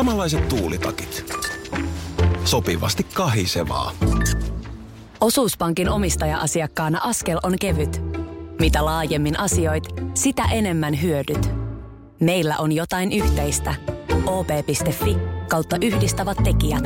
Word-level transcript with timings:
Samanlaiset 0.00 0.48
tuulitakit. 0.48 1.34
Sopivasti 2.44 3.04
kahisevaa. 3.14 3.92
Osuuspankin 5.20 5.88
omistaja-asiakkaana 5.88 7.00
askel 7.02 7.38
on 7.42 7.54
kevyt. 7.60 8.02
Mitä 8.60 8.84
laajemmin 8.84 9.38
asioit, 9.40 9.84
sitä 10.14 10.42
enemmän 10.44 11.02
hyödyt. 11.02 11.50
Meillä 12.20 12.56
on 12.58 12.72
jotain 12.72 13.12
yhteistä. 13.12 13.74
op.fi 14.26 15.16
kautta 15.48 15.76
yhdistävät 15.82 16.38
tekijät. 16.44 16.84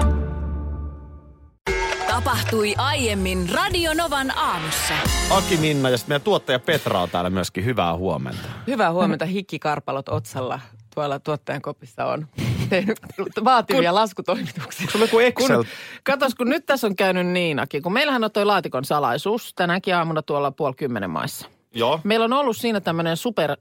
Tapahtui 2.09 2.75
aiemmin 2.77 3.49
Radionovan 3.49 4.39
aamussa. 4.39 4.95
Aki 5.31 5.57
Minna 5.57 5.91
ja 5.91 5.99
sitten 5.99 6.11
meidän 6.11 6.25
tuottaja 6.25 6.59
Petra 6.59 7.01
on 7.01 7.11
täällä 7.11 7.31
myöskin. 7.31 7.65
Hyvää 7.65 7.97
huomenta. 7.97 8.49
Hyvää 8.67 8.93
huomenta. 8.93 9.25
Hikkikarpalot 9.25 10.09
otsalla 10.09 10.61
tuolla 10.95 11.19
tuottajan 11.19 11.63
kopissa 11.63 12.05
on 12.05 12.27
tehnyt 12.71 12.99
vaativia 13.45 13.91
kun, 13.91 13.95
laskutoimituksia. 13.95 14.87
Sulla 14.93 15.05
joku 15.05 15.19
Excel. 15.19 15.57
Kun, 15.57 15.67
katos, 16.05 16.35
kun 16.35 16.49
nyt 16.49 16.67
tässä 16.67 16.87
on 16.87 16.97
käynyt 16.97 17.27
niin, 17.27 17.59
Aki, 17.59 17.81
kun 17.81 17.93
meillähän 17.93 18.25
on 18.25 18.31
toi 18.31 18.45
laatikon 18.45 18.85
salaisuus 18.85 19.53
tänäkin 19.55 19.95
aamuna 19.95 20.23
tuolla 20.23 20.51
puoli 20.51 20.75
kymmenen 20.75 21.11
maissa. 21.11 21.49
Joo. 21.75 22.01
Meillä 22.05 22.25
on 22.25 22.33
ollut 22.33 22.57
siinä 22.57 22.81
tämmöinen 22.81 23.17
super 23.17 23.51
äh, 23.51 23.57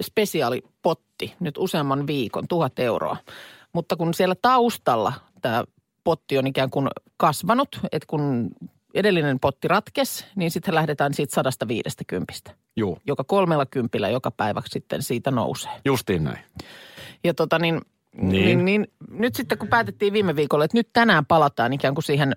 spesiaalipotti 0.00 1.34
nyt 1.40 1.58
useamman 1.58 2.06
viikon, 2.06 2.48
tuhat 2.48 2.78
euroa. 2.78 3.16
Mutta 3.72 3.96
kun 3.96 4.14
siellä 4.14 4.34
taustalla 4.42 5.12
tämä 5.42 5.64
potti 6.04 6.38
on 6.38 6.46
ikään 6.46 6.70
kuin 6.70 6.88
kasvanut, 7.16 7.68
että 7.92 8.06
kun 8.06 8.50
edellinen 8.98 9.40
potti 9.40 9.68
ratkes, 9.68 10.26
niin 10.36 10.50
sitten 10.50 10.74
lähdetään 10.74 11.14
siitä 11.14 11.34
150, 11.34 12.32
Joo. 12.76 12.98
joka 13.06 13.24
kolmella 13.24 13.66
kympillä 13.66 14.08
joka 14.08 14.30
päivä 14.30 14.62
sitten 14.66 15.02
siitä 15.02 15.30
nousee. 15.30 15.72
Justiin 15.84 16.24
näin. 16.24 16.38
Ja 17.24 17.34
tota 17.34 17.58
niin, 17.58 17.80
Niin. 18.12 18.44
niin. 18.44 18.64
niin 18.64 18.86
nyt 19.10 19.34
sitten 19.34 19.58
kun 19.58 19.68
päätettiin 19.68 20.12
viime 20.12 20.36
viikolla, 20.36 20.64
että 20.64 20.76
nyt 20.76 20.88
tänään 20.92 21.26
palataan 21.26 21.72
ikään 21.72 21.94
kuin 21.94 22.04
siihen 22.04 22.36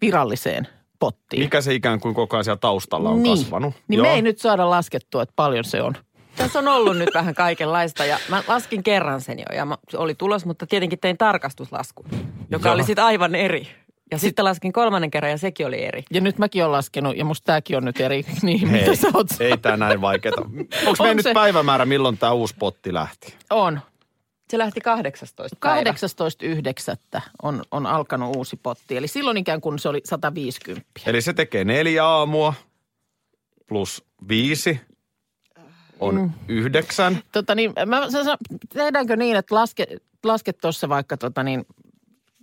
viralliseen 0.00 0.68
pottiin. 0.98 1.42
Mikä 1.42 1.60
se 1.60 1.74
ikään 1.74 2.00
kuin 2.00 2.14
koko 2.14 2.36
ajan 2.36 2.44
siellä 2.44 2.58
taustalla 2.58 3.10
on 3.10 3.22
niin. 3.22 3.38
kasvanut? 3.38 3.74
Niin 3.88 4.00
me 4.02 4.14
ei 4.14 4.22
nyt 4.22 4.38
saada 4.38 4.70
laskettua, 4.70 5.22
että 5.22 5.32
paljon 5.36 5.64
se 5.64 5.82
on. 5.82 5.94
Tässä 6.36 6.58
on 6.58 6.68
ollut 6.68 6.98
nyt 6.98 7.10
vähän 7.14 7.34
kaikenlaista 7.34 8.04
ja 8.04 8.18
mä 8.28 8.42
laskin 8.48 8.82
kerran 8.82 9.20
sen 9.20 9.38
jo 9.38 9.56
ja 9.56 9.64
mä, 9.64 9.78
se 9.90 9.98
oli 9.98 10.14
tulos, 10.14 10.46
mutta 10.46 10.66
tietenkin 10.66 10.98
tein 10.98 11.18
tarkastuslaskun, 11.18 12.06
joka 12.50 12.68
Joo. 12.68 12.74
oli 12.74 12.84
sitten 12.84 13.04
aivan 13.04 13.34
eri. 13.34 13.68
Ja 14.10 14.18
sitten 14.18 14.44
laskin 14.44 14.72
kolmannen 14.72 15.10
kerran 15.10 15.30
ja 15.30 15.38
sekin 15.38 15.66
oli 15.66 15.84
eri. 15.84 16.02
Ja 16.10 16.20
nyt 16.20 16.38
mäkin 16.38 16.62
olen 16.62 16.72
laskenut, 16.72 17.16
ja 17.16 17.24
musta 17.24 17.44
tämäkin 17.44 17.76
on 17.76 17.84
nyt 17.84 18.00
eri, 18.00 18.24
niin 18.42 18.68
Hei, 18.68 18.80
mitä 18.80 18.94
sä 18.94 19.08
oot 19.14 19.26
ei 19.40 19.58
tämä 19.58 19.76
näin 19.76 20.00
vaikeeta. 20.00 20.40
Onko 20.46 20.56
On 20.88 20.94
meillä 21.00 21.14
nyt 21.14 21.22
se. 21.22 21.34
päivämäärä, 21.34 21.84
milloin 21.84 22.18
tämä 22.18 22.32
uusi 22.32 22.54
potti 22.58 22.94
lähti? 22.94 23.34
On. 23.50 23.80
Se 24.50 24.58
lähti 24.58 24.80
18. 24.80 25.56
päivä. 25.60 25.90
18.9. 27.16 27.20
On, 27.42 27.62
on 27.70 27.86
alkanut 27.86 28.36
uusi 28.36 28.56
potti. 28.62 28.96
Eli 28.96 29.08
silloin 29.08 29.36
ikään 29.36 29.60
kuin 29.60 29.78
se 29.78 29.88
oli 29.88 30.00
150. 30.04 30.86
Eli 31.06 31.20
se 31.22 31.32
tekee 31.32 31.64
neljä 31.64 32.04
aamua 32.06 32.54
plus 33.66 34.04
viisi 34.28 34.80
on 36.00 36.14
Mm. 36.14 36.30
yhdeksän. 36.48 37.18
Tota 37.32 37.54
niin, 37.54 37.72
mä, 37.86 38.10
sä, 38.10 38.24
sä, 38.24 38.36
tehdäänkö 38.72 39.16
niin, 39.16 39.36
että 39.36 39.54
laske, 39.54 39.86
laske 40.24 40.52
tuossa 40.52 40.88
vaikka 40.88 41.16
tota 41.16 41.42
niin, 41.42 41.66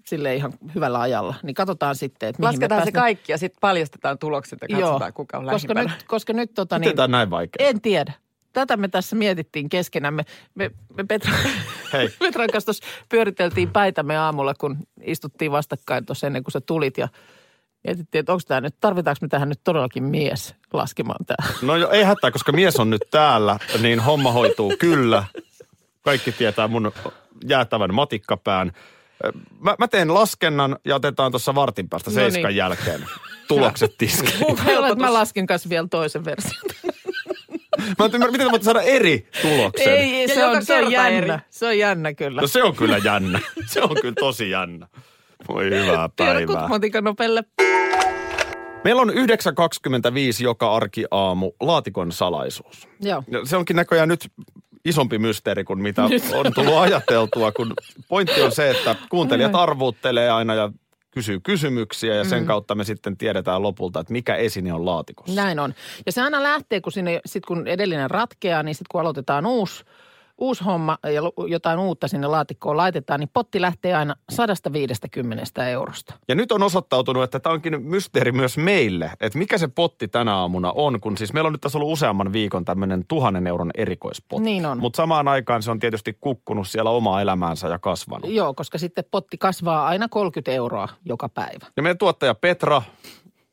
sille 0.03 0.35
ihan 0.35 0.53
hyvällä 0.75 0.99
ajalla. 1.01 1.35
Niin 1.43 1.53
katsotaan 1.53 1.95
sitten, 1.95 2.29
että 2.29 2.39
mihin 2.41 2.53
Lasketaan 2.53 2.81
me 2.81 2.85
se 2.85 2.91
kaikki 2.91 3.31
ja 3.31 3.37
sitten 3.37 3.57
paljastetaan 3.61 4.17
tulokset 4.17 4.59
ja 4.61 4.67
katsotaan, 4.67 5.01
Joo, 5.01 5.11
kuka 5.13 5.37
on 5.37 5.45
koska 5.45 5.73
lähimpänä. 5.73 5.97
nyt, 5.97 6.07
koska 6.07 6.33
nyt 6.33 6.53
tota 6.53 6.79
Miten 6.79 6.89
niin, 6.89 6.95
tämä 6.95 7.03
on 7.03 7.11
näin 7.11 7.29
vaikea? 7.29 7.67
en 7.67 7.81
tiedä. 7.81 8.13
Tätä 8.53 8.77
me 8.77 8.87
tässä 8.87 9.15
mietittiin 9.15 9.69
keskenämme. 9.69 10.25
Me, 10.55 10.71
me 10.93 11.03
Petra, 11.03 11.33
Hei. 11.93 12.09
Petran 12.19 12.49
kanssa 12.49 12.65
tuossa 12.65 12.83
pyöriteltiin 13.09 13.71
päitämme 13.71 14.17
aamulla, 14.17 14.53
kun 14.53 14.77
istuttiin 15.01 15.51
vastakkain 15.51 16.05
tuossa 16.05 16.27
ennen 16.27 16.43
kuin 16.43 16.51
sä 16.51 16.61
tulit 16.61 16.97
ja 16.97 17.07
mietittiin, 17.83 18.19
että 18.19 18.31
onko 18.31 18.41
tämä 18.47 18.61
nyt, 18.61 18.75
tarvitaanko 18.79 19.17
me 19.21 19.27
tähän 19.27 19.49
nyt 19.49 19.59
todellakin 19.63 20.03
mies 20.03 20.55
laskemaan 20.73 21.25
tämä. 21.25 21.49
No 21.61 21.75
jo, 21.75 21.89
ei 21.89 22.03
hätää, 22.03 22.31
koska 22.31 22.51
mies 22.51 22.79
on 22.79 22.89
nyt 22.89 23.01
täällä, 23.11 23.59
niin 23.81 23.99
homma 23.99 24.31
hoituu 24.31 24.73
kyllä. 24.79 25.23
Kaikki 26.01 26.31
tietää 26.31 26.67
mun 26.67 26.91
jäätävän 27.47 27.93
matikkapään. 27.93 28.71
Mä, 29.59 29.75
mä 29.79 29.87
teen 29.87 30.13
laskennan 30.13 30.77
ja 30.85 30.95
otetaan 30.95 31.31
tuossa 31.31 31.55
vartin 31.55 31.89
päästä 31.89 32.09
No 32.09 32.13
seiskan 32.13 32.43
niin. 32.43 32.55
jälkeen 32.55 33.05
tulokset 33.47 33.95
tiskiin. 33.97 34.57
Mä, 34.65 34.95
mä 34.95 35.13
lasken 35.13 35.45
kanssa 35.47 35.69
vielä 35.69 35.87
toisen 35.87 36.25
version. 36.25 36.61
Mä 37.99 38.05
en 38.05 38.11
ymmärrä, 38.13 38.31
miten 38.31 38.47
te 38.47 38.51
voitte 38.51 38.65
saada 38.65 38.81
eri 38.81 39.27
tuloksen. 39.41 39.93
Ei, 39.93 40.21
Ja 40.21 40.27
se 40.35 40.45
on, 40.45 40.65
se 40.65 40.83
on 40.85 40.91
jännä. 40.91 41.33
eri. 41.33 41.43
Se 41.49 41.67
on 41.67 41.77
jännä 41.77 42.13
kyllä. 42.13 42.41
No 42.41 42.47
se 42.47 42.63
on 42.63 42.75
kyllä 42.75 42.97
jännä. 42.97 43.39
Se 43.65 43.81
on 43.81 43.95
kyllä 44.01 44.13
tosi 44.19 44.49
jännä. 44.49 44.87
Voi 45.47 45.63
hyvää 45.69 46.09
Tiedä 46.15 46.33
päivää. 46.33 46.61
kukmatikanopelle. 46.61 47.43
Meillä 48.83 49.01
on 49.01 49.09
9.25 49.09 49.15
joka 50.43 50.75
arki 50.75 51.05
aamu 51.11 51.51
laatikon 51.61 52.11
salaisuus. 52.11 52.87
Joo. 52.99 53.23
Ja 53.27 53.45
Se 53.45 53.57
onkin 53.57 53.75
näköjään 53.75 54.09
nyt 54.09 54.31
isompi 54.85 55.17
mysteeri 55.17 55.63
kuin 55.63 55.81
mitä 55.81 56.03
on 56.33 56.53
tullut 56.55 56.77
ajateltua, 56.77 57.51
kun 57.51 57.73
pointti 58.07 58.41
on 58.41 58.51
se, 58.51 58.69
että 58.69 58.95
kuuntelijat 59.09 59.55
arvuuttelee 59.55 60.29
aina 60.29 60.55
ja 60.55 60.71
kysyy 61.11 61.39
kysymyksiä 61.39 62.15
ja 62.15 62.23
sen 62.23 62.45
kautta 62.45 62.75
me 62.75 62.83
sitten 62.83 63.17
tiedetään 63.17 63.61
lopulta, 63.61 63.99
että 63.99 64.13
mikä 64.13 64.35
esine 64.35 64.73
on 64.73 64.85
laatikossa. 64.85 65.35
Näin 65.35 65.59
on. 65.59 65.73
Ja 66.05 66.11
se 66.11 66.21
aina 66.21 66.43
lähtee, 66.43 66.81
kun, 66.81 66.91
sinne, 66.91 67.21
sit 67.25 67.45
kun 67.45 67.67
edellinen 67.67 68.11
ratkeaa, 68.11 68.63
niin 68.63 68.75
sitten 68.75 68.87
kun 68.91 69.01
aloitetaan 69.01 69.45
uusi, 69.45 69.83
uusi 70.37 70.63
homma 70.63 70.97
ja 71.03 71.21
jotain 71.47 71.79
uutta 71.79 72.07
sinne 72.07 72.27
laatikkoon 72.27 72.77
laitetaan, 72.77 73.19
niin 73.19 73.29
potti 73.33 73.61
lähtee 73.61 73.93
aina 73.93 74.15
150 74.31 75.69
eurosta. 75.69 76.13
Ja 76.27 76.35
nyt 76.35 76.51
on 76.51 76.63
osoittautunut, 76.63 77.23
että 77.23 77.39
tämä 77.39 77.53
onkin 77.53 77.81
mysteeri 77.81 78.31
myös 78.31 78.57
meille, 78.57 79.11
että 79.19 79.39
mikä 79.39 79.57
se 79.57 79.67
potti 79.67 80.07
tänä 80.07 80.35
aamuna 80.35 80.71
on, 80.71 81.01
kun 81.01 81.17
siis 81.17 81.33
meillä 81.33 81.47
on 81.47 81.53
nyt 81.53 81.61
tässä 81.61 81.77
ollut 81.77 81.93
useamman 81.93 82.33
viikon 82.33 82.65
tämmöinen 82.65 83.05
tuhannen 83.07 83.47
euron 83.47 83.71
erikoispotti. 83.75 84.43
Niin 84.43 84.65
on. 84.65 84.79
Mutta 84.79 84.97
samaan 84.97 85.27
aikaan 85.27 85.63
se 85.63 85.71
on 85.71 85.79
tietysti 85.79 86.17
kukkunut 86.21 86.67
siellä 86.67 86.89
omaa 86.89 87.21
elämäänsä 87.21 87.67
ja 87.67 87.79
kasvanut. 87.79 88.31
Joo, 88.31 88.53
koska 88.53 88.77
sitten 88.77 89.03
potti 89.11 89.37
kasvaa 89.37 89.87
aina 89.87 90.07
30 90.07 90.51
euroa 90.51 90.89
joka 91.05 91.29
päivä. 91.29 91.65
Ja 91.77 91.83
meidän 91.83 91.97
tuottaja 91.97 92.35
Petra, 92.35 92.81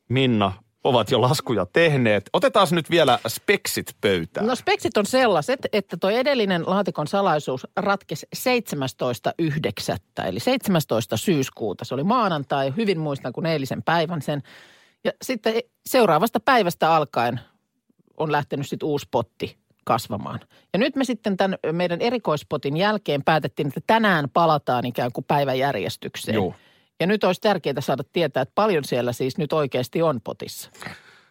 Minna 0.08 0.52
ovat 0.84 1.10
jo 1.10 1.20
laskuja 1.20 1.66
tehneet. 1.72 2.30
Otetaan 2.32 2.66
nyt 2.70 2.91
vielä 2.91 3.18
speksit 3.28 3.96
pöytään. 4.00 4.46
No 4.46 4.54
speksit 4.54 4.96
on 4.96 5.06
sellaiset, 5.06 5.60
että 5.72 5.96
tuo 5.96 6.10
edellinen 6.10 6.62
laatikon 6.66 7.06
salaisuus 7.06 7.66
ratkesi 7.76 8.26
17.9. 8.36 10.26
eli 10.26 10.41
17. 10.41 11.16
syyskuuta. 11.16 11.84
Se 11.84 11.94
oli 11.94 12.04
maanantai, 12.04 12.72
hyvin 12.76 13.00
muistan 13.00 13.32
kuin 13.32 13.46
eilisen 13.46 13.82
päivän 13.82 14.22
sen. 14.22 14.42
Ja 15.04 15.12
sitten 15.22 15.54
seuraavasta 15.86 16.41
päivästä 16.41 16.94
alkaen 16.94 17.41
on 18.16 18.32
lähtenyt 18.32 18.68
sitten 18.68 18.88
uusi 18.88 19.08
potti 19.10 19.56
kasvamaan. 19.84 20.41
Ja 20.72 20.78
nyt 20.78 20.97
me 20.97 21.04
sitten 21.04 21.36
tämän 21.36 21.58
meidän 21.72 22.00
erikoispotin 22.00 22.76
jälkeen 22.76 23.24
päätettiin, 23.24 23.68
että 23.68 23.80
tänään 23.86 24.30
palataan 24.32 24.86
ikään 24.86 25.12
kuin 25.12 25.24
päiväjärjestykseen. 25.24 26.34
Joo. 26.34 26.54
Ja 27.00 27.06
nyt 27.06 27.24
olisi 27.24 27.40
tärkeää 27.40 27.80
saada 27.80 28.02
tietää, 28.12 28.40
että 28.42 28.52
paljon 28.54 28.84
siellä 28.84 29.12
siis 29.12 29.38
nyt 29.38 29.52
oikeasti 29.52 30.02
on 30.02 30.20
potissa. 30.20 30.70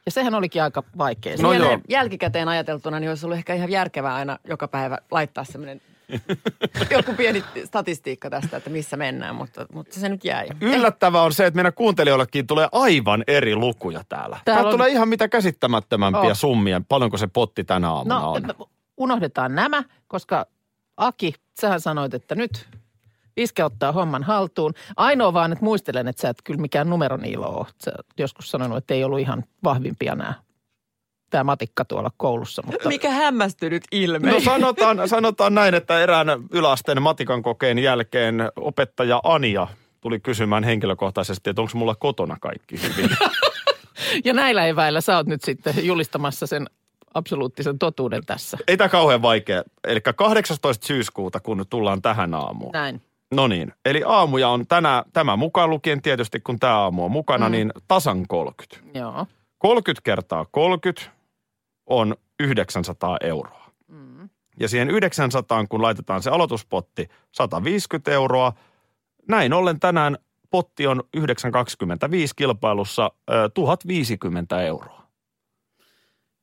Ja 0.05 0.11
sehän 0.11 0.35
olikin 0.35 0.63
aika 0.63 0.83
vaikea. 0.97 1.35
No 1.41 1.53
joo. 1.53 1.79
Jälkikäteen 1.89 2.47
ajateltuna, 2.47 2.99
niin 2.99 3.09
olisi 3.09 3.25
ollut 3.25 3.37
ehkä 3.37 3.53
ihan 3.53 3.69
järkevää 3.69 4.15
aina 4.15 4.37
joka 4.43 4.67
päivä 4.67 4.97
laittaa 5.11 5.43
semmoinen 5.43 5.81
joku 6.91 7.13
pieni 7.13 7.43
statistiikka 7.65 8.29
tästä, 8.29 8.57
että 8.57 8.69
missä 8.69 8.97
mennään, 8.97 9.35
mutta, 9.35 9.65
mutta 9.73 9.99
se 9.99 10.09
nyt 10.09 10.25
jäi. 10.25 10.47
Yllättävää 10.61 11.21
on 11.21 11.33
se, 11.33 11.45
että 11.45 11.55
meidän 11.55 11.73
kuuntelijoillekin 11.73 12.47
tulee 12.47 12.67
aivan 12.71 13.23
eri 13.27 13.55
lukuja 13.55 14.03
täällä. 14.09 14.19
Täällä, 14.19 14.39
Täällä 14.45 14.57
täällä 14.57 14.69
on- 14.69 14.73
tulee 14.73 14.89
ihan 14.89 15.07
mitä 15.09 15.27
käsittämättömämpiä 15.27 16.21
Oh. 16.31 16.35
summia, 16.37 16.81
paljonko 16.89 17.17
se 17.17 17.27
potti 17.27 17.63
tänä 17.63 17.91
aamuna 17.91 18.19
No, 18.19 18.31
on. 18.31 18.43
unohdetaan 18.97 19.55
nämä, 19.55 19.83
koska 20.07 20.45
Aki, 20.97 21.33
sähän 21.61 21.81
sanoit, 21.81 22.13
että 22.13 22.35
nyt 22.35 22.67
Iske 23.39 23.63
ottaa 23.63 23.91
homman 23.91 24.23
haltuun. 24.23 24.73
Ainoa 24.97 25.33
vaan, 25.33 25.51
että 25.51 25.65
muistelen, 25.65 26.07
että 26.07 26.21
sä 26.21 26.29
et 26.29 26.37
kyllä 26.43 26.61
mikään 26.61 26.89
numeroniilo 26.89 27.47
ole. 27.47 27.65
Sä 27.83 27.91
joskus 28.17 28.51
sanonut, 28.51 28.77
että 28.77 28.93
ei 28.93 29.03
ollut 29.03 29.19
ihan 29.19 29.43
vahvimpia 29.63 30.15
nämä, 30.15 30.33
tämä 31.29 31.43
matikka 31.43 31.85
tuolla 31.85 32.11
koulussa. 32.17 32.61
Mutta 32.65 32.87
Mikä 32.87 33.09
hämmästynyt 33.09 33.83
ilme. 33.91 34.31
No 34.31 34.39
sanotaan, 34.39 35.09
sanotaan 35.09 35.55
näin, 35.55 35.73
että 35.73 35.99
erään 35.99 36.27
yläasteen 36.51 37.01
matikan 37.01 37.43
kokeen 37.43 37.79
jälkeen 37.79 38.49
opettaja 38.55 39.21
Ania 39.23 39.67
tuli 40.01 40.19
kysymään 40.19 40.63
henkilökohtaisesti, 40.63 41.49
että 41.49 41.61
onko 41.61 41.71
mulla 41.75 41.95
kotona 41.95 42.37
kaikki 42.41 42.75
hyvin. 42.81 43.09
Ja 44.25 44.33
näillä 44.33 44.67
eväillä 44.67 45.01
sä 45.01 45.17
oot 45.17 45.27
nyt 45.27 45.43
sitten 45.43 45.85
julistamassa 45.85 46.47
sen 46.47 46.67
absoluuttisen 47.13 47.79
totuuden 47.79 48.25
tässä. 48.25 48.57
Ei 48.67 48.77
tämä 48.77 48.89
kauhean 48.89 49.21
vaikea. 49.21 49.63
Eli 49.87 50.01
18. 50.15 50.87
syyskuuta, 50.87 51.39
kun 51.39 51.65
tullaan 51.69 52.01
tähän 52.01 52.33
aamuun. 52.33 52.71
Näin. 52.71 53.01
No 53.31 53.47
niin, 53.47 53.73
eli 53.85 54.03
aamuja 54.05 54.49
on 54.49 54.67
tänä, 54.67 55.03
tämä 55.13 55.35
mukaan 55.35 55.69
lukien 55.69 56.01
tietysti, 56.01 56.39
kun 56.39 56.59
tämä 56.59 56.79
aamu 56.79 57.05
on 57.05 57.11
mukana, 57.11 57.45
mm. 57.45 57.51
niin 57.51 57.71
tasan 57.87 58.27
30. 58.27 58.99
Joo. 58.99 59.27
30 59.57 60.01
kertaa 60.03 60.45
30 60.51 61.11
on 61.85 62.15
900 62.39 63.17
euroa. 63.21 63.69
Mm. 63.87 64.29
ja 64.59 64.69
siihen 64.69 64.89
900 64.89 65.65
kun 65.67 65.81
laitetaan 65.81 66.23
se 66.23 66.29
aloituspotti 66.29 67.09
150 67.31 68.11
euroa. 68.11 68.53
Näin 69.27 69.53
ollen 69.53 69.79
tänään 69.79 70.17
potti 70.49 70.87
on 70.87 71.03
9,25 71.17 71.23
kilpailussa 72.35 73.11
ö, 73.29 73.49
1050 73.53 74.61
euroa. 74.61 75.07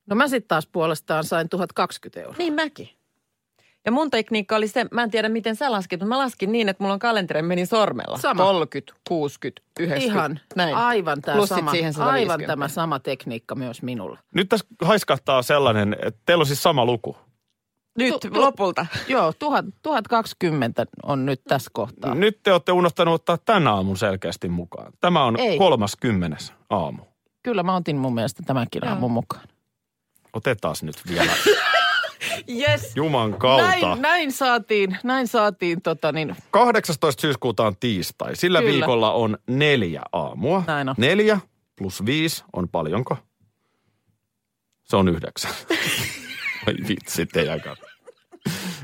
No 0.06 0.17
mä 0.17 0.29
sitten 0.29 0.49
taas 0.49 0.67
puolestaan 0.67 1.25
sain 1.25 1.49
1020 1.49 2.21
euroa. 2.21 2.37
Niin 2.39 2.55
mäkin. 2.55 2.89
Ja 3.87 3.93
mun 3.93 4.11
tekniikka 4.11 4.56
oli 4.56 4.69
se, 4.69 4.87
mä 4.91 5.03
en 5.03 5.11
tiedä 5.11 5.29
miten 5.29 5.56
sä 5.56 5.73
laskit, 5.73 6.00
mutta 6.00 6.09
mä 6.09 6.19
laskin 6.19 6.53
niin, 6.53 6.69
että 6.69 6.83
mulla 6.85 6.93
on 6.94 6.99
kalenteri 6.99 7.43
meni 7.43 7.67
sormella. 7.67 8.19
Sama. 8.19 8.43
30, 8.44 8.94
60, 9.09 9.62
90. 9.81 10.12
Ihan, 10.12 10.41
näin. 10.56 10.75
aivan 10.77 11.23
tämä 11.23 11.37
Plus 11.37 11.49
sama, 11.49 11.71
siihen 11.71 11.93
aivan 11.99 12.06
150. 12.09 12.47
tämä 12.47 12.69
sama 12.69 12.99
tekniikka 12.99 13.55
myös 13.55 13.83
minulla. 13.83 14.19
Nyt 14.35 14.49
tässä 14.49 14.67
haiskahtaa 14.83 15.43
sellainen, 15.43 15.97
että 16.03 16.21
teillä 16.27 16.43
on 16.43 16.47
siis 16.47 16.62
sama 16.62 16.85
luku. 16.85 17.17
Nyt 17.99 18.12
Tu- 18.21 18.31
tu- 18.31 18.41
lopulta. 18.41 18.87
Joo, 19.09 19.33
1000, 19.38 19.75
1020 19.83 20.87
on 21.03 21.27
nyt 21.27 21.44
tässä 21.44 21.71
kohtaa. 21.75 22.15
Nyt 22.15 22.41
te 22.43 22.53
olette 22.53 22.73
unohtanut 22.73 23.15
ottaa 23.15 23.39
tänä 23.39 23.73
aamun 23.73 23.97
selkeästi 23.97 24.49
mukaan. 24.49 24.93
Tämä 25.00 25.25
on 25.25 25.41
Ei. 25.41 25.59
kolmas 25.59 25.97
kymmenes 26.00 26.53
aamu. 26.71 27.03
Kyllä 27.43 27.62
mä 27.62 27.77
otin 27.77 27.97
mun 27.97 28.15
mielestä 28.15 28.43
tämänkin 28.47 28.82
Joo. 28.85 28.93
aamun 28.93 29.11
mukaan. 29.11 29.44
Otetaan 30.32 30.75
nyt 30.82 30.97
vielä. 31.09 31.32
Yes. 32.50 32.96
Juman 32.96 33.34
kautta. 33.38 33.66
Näin, 33.66 34.02
näin 34.02 34.32
saatiin, 34.32 34.98
näin 35.04 35.28
saatiin 35.28 35.82
tota 35.82 36.12
niin, 36.12 36.37
18. 36.50 37.20
syyskuuta 37.20 37.66
on 37.66 37.76
tiistai. 37.81 38.37
Sillä 38.37 38.60
Kyllä. 38.60 38.72
viikolla 38.72 39.12
on 39.12 39.38
neljä 39.46 40.02
aamua. 40.12 40.62
Näin 40.66 40.88
on. 40.88 40.94
Neljä 40.98 41.40
plus 41.78 42.06
viisi 42.06 42.44
on 42.52 42.69
paljonko? 42.69 43.16
Se 44.84 44.96
on 44.96 45.08
yhdeksän. 45.08 45.52
Oi 46.69 46.75
vitsi, 46.88 47.26
teidän. 47.26 47.60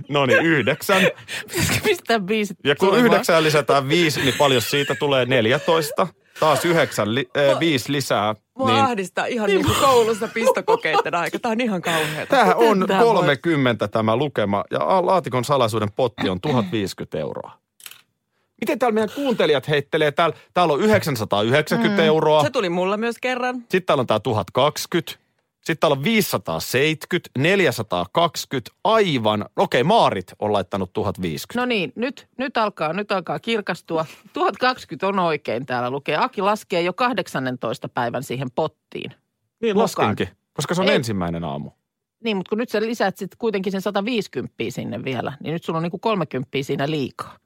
No 0.09 0.27
niin, 0.27 0.43
yhdeksän. 0.43 1.03
pitäisikö 1.49 1.81
pistää 1.85 2.21
biisit 2.21 2.57
Ja 2.65 2.77
kun 2.77 2.89
soimaan? 2.89 3.07
yhdeksään 3.07 3.45
lisätään 3.45 3.89
viisi, 3.89 4.21
niin 4.21 4.35
paljon 4.39 4.63
siitä 4.63 4.95
tulee 4.95 5.25
14. 5.27 6.07
Taas 6.41 6.65
yhdeksän, 6.65 7.15
li, 7.15 7.31
äh, 7.37 7.61
viisi 7.61 7.93
lisää. 7.93 8.35
Mua 8.63 8.71
Niin 8.73 8.85
ahdistaa 8.85 9.27
ihan 9.27 9.51
niin 9.51 9.65
kuin 9.65 9.77
koulussa 9.81 10.29
pistokokeiden 10.29 11.15
aika. 11.15 11.39
Tää 11.39 11.51
on 11.53 11.61
ihan 11.61 11.83
kauheata. 11.83 12.27
Tämähän 12.31 12.57
on 12.57 12.81
voi- 12.89 12.99
30 12.99 13.89
tämä 13.89 14.17
lukema 14.17 14.65
ja 14.71 15.07
laatikon 15.07 15.45
salaisuuden 15.45 15.93
potti 15.93 16.29
on 16.29 16.41
1050 16.41 17.19
euroa. 17.19 17.53
Miten 18.61 18.79
täällä 18.79 18.95
meidän 18.95 19.11
kuuntelijat 19.15 19.69
heittelee? 19.69 20.13
Täällä, 20.13 20.37
täällä 20.55 20.75
on 20.75 20.81
990 20.81 22.05
euroa. 22.05 22.43
Se 22.43 22.51
tuli 22.51 22.69
mulla 22.69 22.97
myös 22.97 23.17
kerran. 23.21 23.55
Sitten 23.57 23.83
täällä 23.83 24.01
on 24.01 24.07
tämä 24.07 24.21
1020. 24.21 25.22
Sitten 25.63 25.79
täällä 25.81 25.97
on 25.97 26.05
570, 26.05 27.31
420, 27.39 28.71
aivan. 28.85 29.45
Okei, 29.57 29.85
Maarit 29.85 30.33
on 30.39 30.53
laittanut 30.53 30.93
1050. 30.93 31.61
No 31.61 31.67
niin, 31.67 31.93
nyt, 31.97 32.29
nyt, 32.39 32.57
alkaa, 32.57 32.93
nyt 32.93 33.13
alkaa 33.13 33.39
kirkastua. 33.39 34.07
1020 34.33 35.09
on 35.09 35.19
oikein 35.19 35.67
täällä 35.67 35.91
lukee. 35.91 36.17
Aki 36.17 36.43
laskee 36.43 36.83
jo 36.83 36.93
18 36.93 37.89
päivän 37.89 38.23
siihen 38.23 38.51
pottiin. 38.51 39.11
niin 39.11 39.77
mukaan. 39.77 39.83
laskenkin, 39.83 40.29
koska 40.53 40.75
se 40.75 40.83
on 40.83 40.89
Ei. 40.89 40.95
ensimmäinen 40.95 41.45
aamu. 41.45 41.71
Niin, 42.25 42.37
mutta 42.37 42.49
kun 42.49 42.59
nyt 42.59 42.69
sä 42.69 42.81
lisäät 42.81 43.17
sitten 43.17 43.39
kuitenkin 43.39 43.73
sen 43.73 43.83
150 43.83 44.55
sinne 44.69 45.05
vielä, 45.05 45.33
niin 45.41 45.53
nyt 45.53 45.65
sulla 45.65 45.77
on 45.77 45.83
niin 45.83 45.91
kuin 45.91 46.01
30 46.01 46.49
siinä 46.63 46.91
liikaa. 46.91 47.37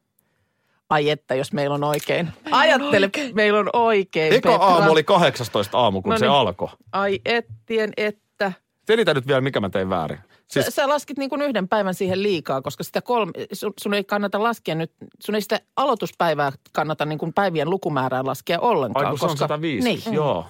Ai 0.90 1.10
että, 1.10 1.34
jos 1.34 1.52
meillä 1.52 1.74
on 1.74 1.84
oikein. 1.84 2.28
Ajattele, 2.50 3.10
meillä 3.34 3.58
on 3.58 3.70
oikein. 3.72 4.32
Eka 4.32 4.50
Petra. 4.50 4.66
aamu 4.66 4.92
oli 4.92 5.04
18 5.04 5.78
aamu, 5.78 6.02
kun 6.02 6.10
No 6.12 6.18
se 6.18 6.24
niin. 6.24 6.32
alkoi. 6.32 6.68
Ai 6.92 7.20
ettien, 7.24 7.92
että. 7.96 8.52
Selitä 8.86 9.14
nyt 9.14 9.26
vielä, 9.26 9.40
mikä 9.40 9.60
mä 9.60 9.70
tein 9.70 9.90
väärin. 9.90 10.18
Siis... 10.48 10.64
Sä, 10.64 10.70
sä 10.70 10.88
laskit 10.88 11.18
niin 11.18 11.30
kuin 11.30 11.42
yhden 11.42 11.68
päivän 11.68 11.94
siihen 11.94 12.22
liikaa, 12.22 12.62
koska 12.62 12.84
sitä 12.84 13.02
kolme, 13.02 13.32
sun, 13.52 13.72
sun 13.80 13.94
ei 13.94 14.04
kannata 14.04 14.42
laskea 14.42 14.74
nyt, 14.74 14.92
sun 15.20 15.34
ei 15.34 15.40
sitä 15.40 15.60
aloituspäivää 15.76 16.52
kannata 16.72 17.04
niin 17.04 17.18
kuin 17.18 17.32
päivien 17.32 17.70
lukumäärää 17.70 18.24
laskea 18.24 18.60
ollenkaan. 18.60 19.06
ai 19.06 19.12
kun 19.12 19.18
se 19.18 19.24
on 19.24 19.30
koska, 19.30 19.44
150, 19.44 20.08
Niin, 20.10 20.14
joo. 20.16 20.46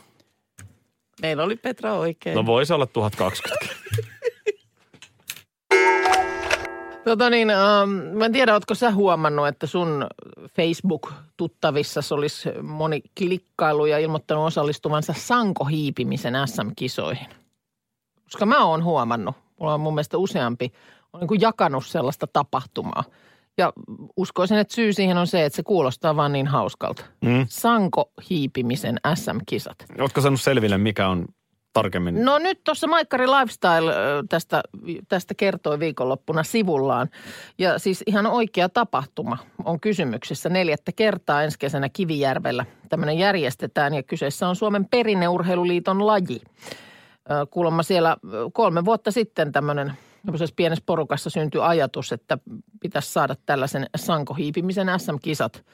meillä 1.23 1.43
oli 1.45 1.57
Petra 1.57 1.93
oikein. 1.95 2.35
No 2.37 2.47
voisi 2.47 2.73
olla 2.73 2.87
1020. 2.87 3.67
Tota 7.07 7.31
niin, 7.31 7.51
ähm, 7.51 7.91
mä 7.91 8.25
en 8.25 8.33
tiedä, 8.33 8.53
ootko 8.53 8.75
sä 8.75 8.91
huomannut, 8.91 9.49
että 9.49 9.67
sun 9.67 10.07
Facebook-tuttavissa 10.57 12.01
olisi 12.15 12.49
moni 12.63 13.01
klikkailu 13.19 13.87
ja 13.87 13.99
ilmoittanut 13.99 14.47
osallistuvansa 14.47 15.15
sankohiipimisen 15.17 16.35
SM-kisoihin. 16.47 17.27
Koska 18.25 18.47
mä 18.47 18.65
oon 18.65 18.85
huomannut, 18.85 19.35
mulla 19.61 19.75
on 19.75 19.81
mun 19.81 19.95
mielestä 19.95 20.19
useampi, 20.19 20.73
on 21.13 21.21
niin 21.21 21.29
kuin 21.29 21.41
jakanut 21.41 21.87
sellaista 21.87 22.27
tapahtumaa. 22.27 23.05
Ja 23.59 23.73
uskoisin, 24.17 24.59
että 24.59 24.75
syy 24.75 24.93
siihen 24.93 25.17
on 25.17 25.27
se, 25.27 25.45
että 25.45 25.57
se 25.57 25.63
kuulostaa 25.63 26.17
vaan 26.17 26.33
niin 26.33 26.47
hauskalta. 26.47 27.05
Mm. 27.21 27.47
Sankohiipimisen 27.49 28.97
SM-kisat. 29.15 29.85
Ootko 30.01 30.21
saanut 30.21 30.41
selville, 30.41 30.79
mikä 30.79 31.09
on 31.09 31.27
tarkemmin? 31.83 32.25
No 32.25 32.39
nyt 32.39 32.65
tuossa 32.65 32.87
Maikkari 32.87 33.27
Lifestyle 33.27 33.93
tästä, 34.29 34.63
tästä 35.09 35.35
kertoi 35.35 35.79
viikonloppuna 35.79 36.43
sivullaan. 36.43 37.09
Ja 37.59 37.79
siis 37.79 38.03
ihan 38.07 38.27
oikea 38.27 38.69
tapahtuma 38.69 39.39
on 39.65 39.81
kysymyksessä 39.81 40.49
neljättä 40.49 40.93
kertaa 40.93 41.43
ensi 41.43 41.59
kesänä 41.59 41.89
Kivijärvellä. 41.89 42.65
Tämmöinen 42.89 43.19
järjestetään 43.19 43.95
ja 43.95 44.03
kyseessä 44.03 44.49
on 44.49 44.57
Suomen 44.57 44.85
perinneurheiluliiton 44.85 46.07
laji. 46.07 46.41
Kuulemma 47.51 47.83
siellä 47.83 48.17
kolme 48.53 48.85
vuotta 48.85 49.11
sitten 49.11 49.53
tämmöinen 49.53 49.93
pienessä 50.57 50.83
porukassa 50.87 51.31
syntyi 51.31 51.61
ajatus, 51.61 52.13
että 52.13 52.39
pitäisi 52.81 53.13
saada 53.13 53.37
tällaisen 53.47 53.87
sankohiipimisen 53.97 54.89
SM-kisat 54.97 55.65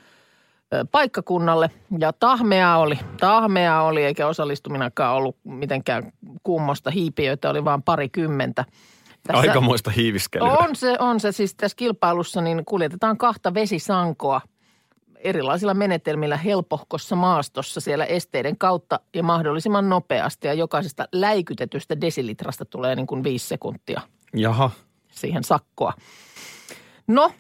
paikkakunnalle. 0.91 1.71
Ja 1.99 2.13
tahmea 2.13 2.77
oli, 2.77 2.99
tahmea 3.21 3.83
oli, 3.83 4.05
eikä 4.05 4.27
osallistuminakaan 4.27 5.17
ollut 5.17 5.37
mitenkään 5.45 6.13
kummosta. 6.43 6.91
Hiipiöitä 6.91 7.51
oli 7.51 7.65
vain 7.65 7.83
parikymmentä. 7.83 8.65
Aikamoista 9.29 9.91
hiiviskelyä. 9.91 10.53
on 10.53 10.77
se, 10.77 10.97
on 10.99 11.21
se. 11.21 11.33
Siis 11.33 11.55
tässä 11.55 11.77
kilpailussa 11.77 12.41
niin 12.41 12.65
kuljetetaan 12.65 13.19
kahta 13.19 13.55
vesisankoa 13.55 14.41
erilaisilla 15.17 15.75
menetelmillä 15.75 16.37
helpohkossa 16.37 17.17
maastossa 17.17 17.81
siellä 17.81 18.05
esteiden 18.05 18.59
kautta 18.59 19.01
ja 19.15 19.23
mahdollisimman 19.23 19.89
nopeasti. 19.89 20.47
Ja 20.47 20.55
jokaisesta 20.55 21.09
läikytetystä 21.13 22.01
desilitrasta 22.01 22.65
tulee 22.65 22.97
niin 22.97 23.07
kuin 23.07 23.25
viisi 23.25 23.49
sekuntia 23.49 24.01
Jaha. 24.37 24.71
siihen 25.11 25.45
sakkoa. 25.45 25.93
No, 27.07 27.33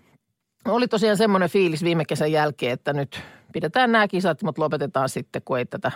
oli 0.68 0.88
tosiaan 0.88 1.16
semmoinen 1.16 1.50
fiilis 1.50 1.84
viime 1.84 2.04
kesän 2.04 2.32
jälkeen, 2.32 2.72
että 2.72 2.92
nyt 2.92 3.20
pidetään 3.52 3.92
nämä 3.92 4.08
kisat, 4.08 4.42
mutta 4.42 4.62
lopetetaan 4.62 5.08
sitten, 5.08 5.42
kun 5.44 5.58
ei 5.58 5.66
tätä, 5.66 5.92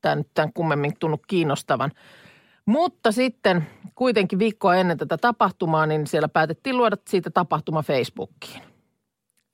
tämä 0.00 0.14
nyt 0.14 0.28
tämän 0.34 0.52
kummemmin 0.52 0.96
tunnu 0.98 1.20
kiinnostavan. 1.28 1.90
Mutta 2.66 3.12
sitten 3.12 3.66
kuitenkin 3.94 4.38
viikkoa 4.38 4.76
ennen 4.76 4.98
tätä 4.98 5.18
tapahtumaa, 5.18 5.86
niin 5.86 6.06
siellä 6.06 6.28
päätettiin 6.28 6.76
luoda 6.76 6.96
siitä 7.08 7.30
tapahtuma 7.30 7.82
Facebookiin. 7.82 8.62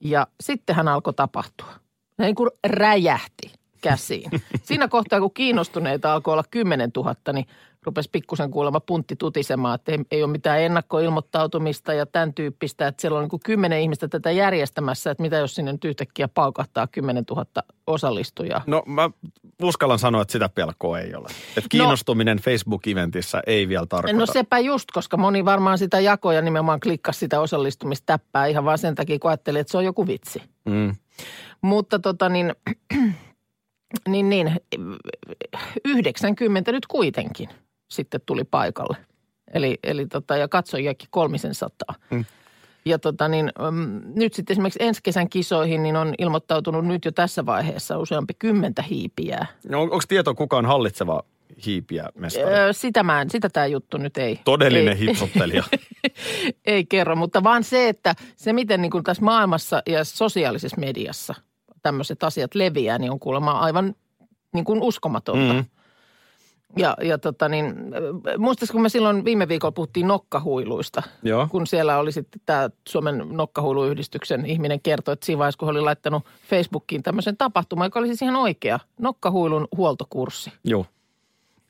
Ja 0.03 0.27
sittenhän 0.41 0.87
alkoi 0.87 1.13
tapahtua. 1.13 1.73
Niin 2.17 2.35
kuin 2.35 2.49
räjähti 2.67 3.53
käsiin. 3.81 4.31
Siinä 4.63 4.87
kohtaa, 4.87 5.19
kun 5.19 5.33
kiinnostuneita 5.33 6.13
alkoi 6.13 6.31
olla 6.31 6.43
10 6.51 6.91
000, 6.95 7.15
niin 7.33 7.45
rupesi 7.87 8.09
pikkusen 8.11 8.51
kuulemma 8.51 8.79
puntti 8.79 9.15
tutisemaan, 9.15 9.75
että 9.75 9.91
ei, 9.91 9.97
ei 10.11 10.23
ole 10.23 10.31
mitään 10.31 10.61
ennakkoilmoittautumista 10.61 11.93
ja 11.93 12.05
tämän 12.05 12.33
tyyppistä, 12.33 12.87
että 12.87 13.01
siellä 13.01 13.19
on 13.19 13.27
niin 13.31 13.39
kymmenen 13.45 13.81
ihmistä 13.81 14.07
tätä 14.07 14.31
järjestämässä, 14.31 15.11
että 15.11 15.21
mitä 15.21 15.35
jos 15.35 15.55
sinne 15.55 15.71
nyt 15.71 15.85
yhtäkkiä 15.85 16.27
paukahtaa 16.27 16.87
10 16.87 17.23
000 17.29 17.45
osallistujaa. 17.87 18.61
No 18.67 18.83
mä 18.85 19.09
uskallan 19.63 19.99
sanoa, 19.99 20.21
että 20.21 20.31
sitä 20.31 20.49
pelkoa 20.49 20.99
ei 20.99 21.15
ole. 21.15 21.27
Että 21.57 21.69
kiinnostuminen 21.69 22.39
Facebook-eventissä 22.39 23.39
ei 23.47 23.67
vielä 23.67 23.85
tarkoita. 23.85 24.19
No 24.19 24.25
sepä 24.25 24.59
just, 24.59 24.91
koska 24.93 25.17
moni 25.17 25.45
varmaan 25.45 25.77
sitä 25.77 25.99
jakoja 25.99 26.41
nimenomaan 26.41 26.79
klikkasi 26.79 27.19
sitä 27.19 27.41
osallistumistäppää 27.41 28.45
ihan 28.45 28.65
vaan 28.65 28.77
sen 28.77 28.95
takia, 28.95 29.19
kun 29.19 29.33
että 29.33 29.51
se 29.65 29.77
on 29.77 29.85
joku 29.85 30.07
vitsi. 30.07 30.41
Mm. 30.65 30.95
Mutta 31.61 31.99
tota 31.99 32.29
niin, 32.29 32.55
niin, 34.09 34.29
niin 34.29 34.51
90 35.85 36.71
nyt 36.71 36.85
kuitenkin 36.85 37.49
sitten 37.87 38.21
tuli 38.25 38.43
paikalle. 38.43 38.97
Eli, 39.53 39.79
eli 39.83 40.07
tota, 40.07 40.37
ja 40.37 40.47
katsojiakin 40.47 41.07
kolmisen 41.11 41.55
sataa. 41.55 41.95
Mm. 42.09 42.25
Ja 42.85 42.99
tota 42.99 43.27
niin, 43.27 43.51
mm, 43.71 44.01
nyt 44.15 44.33
sitten 44.33 44.53
esimerkiksi 44.53 44.83
ensi 44.83 44.99
kesän 45.03 45.29
kisoihin 45.29 45.83
niin 45.83 45.95
on 45.95 46.13
ilmoittautunut 46.17 46.85
nyt 46.85 47.05
jo 47.05 47.11
tässä 47.11 47.45
vaiheessa 47.45 47.97
useampi 47.97 48.33
kymmentä 48.39 48.81
hiipijää. 48.81 49.47
No, 49.69 49.81
onko 49.81 49.99
tieto 50.07 50.35
kukaan 50.35 50.65
hallitseva 50.65 51.23
hiipiä 51.65 52.09
mestari? 52.15 52.55
Öö, 52.55 52.73
sitä, 52.73 53.03
mä 53.03 53.21
en, 53.21 53.29
sitä 53.29 53.49
tämä 53.49 53.65
juttu 53.65 53.97
nyt 53.97 54.17
ei. 54.17 54.39
Todellinen 54.43 54.97
ei, 54.97 54.99
hitsottelija. 54.99 55.63
ei 56.65 56.85
kerro, 56.85 57.15
mutta 57.15 57.43
vaan 57.43 57.63
se, 57.63 57.89
että 57.89 58.15
se 58.35 58.53
miten 58.53 58.81
niin 58.81 58.91
kuin 58.91 59.03
tässä 59.03 59.23
maailmassa 59.23 59.83
ja 59.87 60.03
sosiaalisessa 60.03 60.79
mediassa 60.79 61.35
tämmöiset 61.81 62.23
asiat 62.23 62.55
leviää, 62.55 62.97
niin 62.97 63.11
on 63.11 63.19
kuulemma 63.19 63.51
aivan 63.51 63.95
niin 64.53 64.65
kuin 64.65 64.81
uskomatonta. 64.81 65.53
Mm. 65.53 65.65
Ja, 66.75 66.97
ja 67.01 67.17
tota 67.17 67.49
niin, 67.49 67.65
äh, 67.65 68.37
muistaisiko 68.37 68.75
kun 68.75 68.81
me 68.81 68.89
silloin 68.89 69.25
viime 69.25 69.47
viikolla 69.47 69.71
puhuttiin 69.71 70.07
nokkahuiluista, 70.07 71.03
Joo. 71.23 71.47
kun 71.51 71.67
siellä 71.67 71.97
oli 71.97 72.11
sitten 72.11 72.41
tämä 72.45 72.69
Suomen 72.87 73.23
nokkahuiluyhdistyksen 73.31 74.45
ihminen 74.45 74.81
kertoi, 74.81 75.13
että 75.13 75.25
siinä 75.25 75.39
vaiheessa, 75.39 75.59
kun 75.59 75.69
oli 75.69 75.81
laittanut 75.81 76.23
Facebookiin 76.49 77.03
tämmöisen 77.03 77.37
tapahtuman, 77.37 77.85
joka 77.85 77.99
oli 77.99 78.07
siis 78.07 78.21
ihan 78.21 78.35
oikea, 78.35 78.79
nokkahuilun 78.99 79.67
huoltokurssi, 79.77 80.53
Joo. 80.63 80.85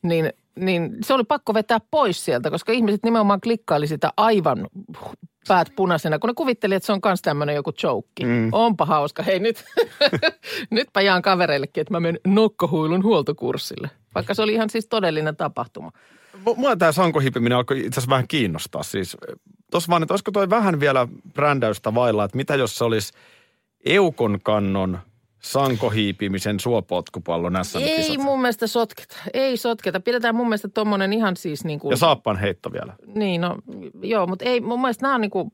niin, 0.01 0.33
niin 0.55 0.97
se 1.01 1.13
oli 1.13 1.23
pakko 1.23 1.53
vetää 1.53 1.79
pois 1.91 2.25
sieltä, 2.25 2.51
koska 2.51 2.71
ihmiset 2.71 3.03
nimenomaan 3.03 3.41
klikkaili 3.41 3.87
sitä 3.87 4.09
aivan 4.17 4.67
päät 5.47 5.67
punaisena, 5.75 6.19
kun 6.19 6.27
ne 6.27 6.33
kuvitteli, 6.33 6.75
että 6.75 6.85
se 6.87 6.93
on 6.93 6.99
myös 7.05 7.21
tämmöinen 7.21 7.55
joku 7.55 7.71
joke. 7.83 8.25
Mm. 8.25 8.49
Onpa 8.51 8.85
hauska. 8.85 9.23
Hei 9.23 9.39
nyt, 9.39 9.65
nytpä 10.69 11.01
jaan 11.01 11.21
kavereillekin, 11.21 11.81
että 11.81 11.93
mä 11.93 11.99
menen 11.99 12.19
nokkahuilun 12.27 13.03
huoltokurssille. 13.03 13.89
Vaikka 14.17 14.33
se 14.33 14.41
oli 14.41 14.53
ihan 14.53 14.69
siis 14.69 14.87
todellinen 14.87 15.35
tapahtuma. 15.35 15.91
Mu- 16.45 16.55
Mua 16.55 16.75
tämä 16.75 16.91
sankohiipiminen 16.91 17.57
alkoi 17.57 17.77
itse 17.79 17.87
asiassa 17.99 18.09
vähän 18.09 18.27
kiinnostaa. 18.27 18.83
Siis 18.83 19.17
tuossa 19.71 19.89
vaan, 19.89 20.03
että 20.03 20.13
olisiko 20.13 20.31
toi 20.31 20.49
vähän 20.49 20.79
vielä 20.79 21.07
brändäystä 21.33 21.93
vailla, 21.95 22.23
että 22.23 22.37
mitä 22.37 22.55
jos 22.55 22.75
se 22.75 22.83
olisi 22.83 23.13
Eukon 23.85 24.39
kannon 24.43 24.99
sankohiipimisen 25.41 26.59
suopotkupallon 26.59 27.55
Ei 27.55 27.63
SM-kisat. 27.63 28.17
mun 28.17 28.41
mielestä 28.41 28.67
sotketa. 28.67 29.17
Ei 29.33 29.57
sotketa. 29.57 29.99
Pidetään 29.99 30.35
mun 30.35 30.47
mielestä 30.47 30.67
tommonen 30.67 31.13
ihan 31.13 31.37
siis 31.37 31.65
niin 31.65 31.79
kuin... 31.79 31.91
Ja 31.91 31.97
saappan 31.97 32.37
heitto 32.37 32.73
vielä. 32.73 32.93
Niin, 33.15 33.41
no 33.41 33.55
joo, 34.01 34.27
mutta 34.27 34.45
ei 34.45 34.61
mun 34.61 34.81
mielestä 34.81 35.01
nämä 35.05 35.15
on 35.15 35.21
niin 35.21 35.31
kuin, 35.31 35.51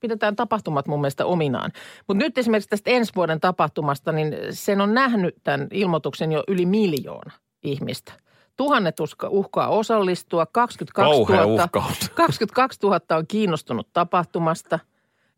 pidetään 0.00 0.36
tapahtumat 0.36 0.86
mun 0.86 1.00
mielestä 1.00 1.26
ominaan. 1.26 1.72
Mutta 2.08 2.24
nyt 2.24 2.38
esimerkiksi 2.38 2.68
tästä 2.68 2.90
ensi 2.90 3.12
vuoden 3.16 3.40
tapahtumasta, 3.40 4.12
niin 4.12 4.34
sen 4.50 4.80
on 4.80 4.94
nähnyt 4.94 5.34
tämän 5.44 5.68
ilmoituksen 5.70 6.32
jo 6.32 6.44
yli 6.48 6.66
miljoona 6.66 7.32
ihmistä. 7.62 8.12
Tuhannet 8.56 9.00
uska- 9.00 9.28
uhkaa 9.28 9.68
osallistua, 9.68 10.46
22 10.46 11.12
Kauhea 11.12 11.46
000, 11.46 11.54
uhkaus. 11.54 12.10
22 12.14 12.78
000 12.82 13.00
on 13.10 13.26
kiinnostunut 13.26 13.88
tapahtumasta. 13.92 14.78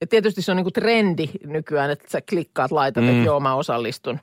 Ja 0.00 0.06
tietysti 0.06 0.42
se 0.42 0.50
on 0.52 0.56
niin 0.56 0.64
kuin 0.64 0.72
trendi 0.72 1.30
nykyään, 1.46 1.90
että 1.90 2.10
sä 2.10 2.20
klikkaat, 2.30 2.70
laitat, 2.70 3.04
mm. 3.04 3.10
että 3.10 3.26
joo 3.26 3.40
mä 3.40 3.54
osallistun. 3.54 4.20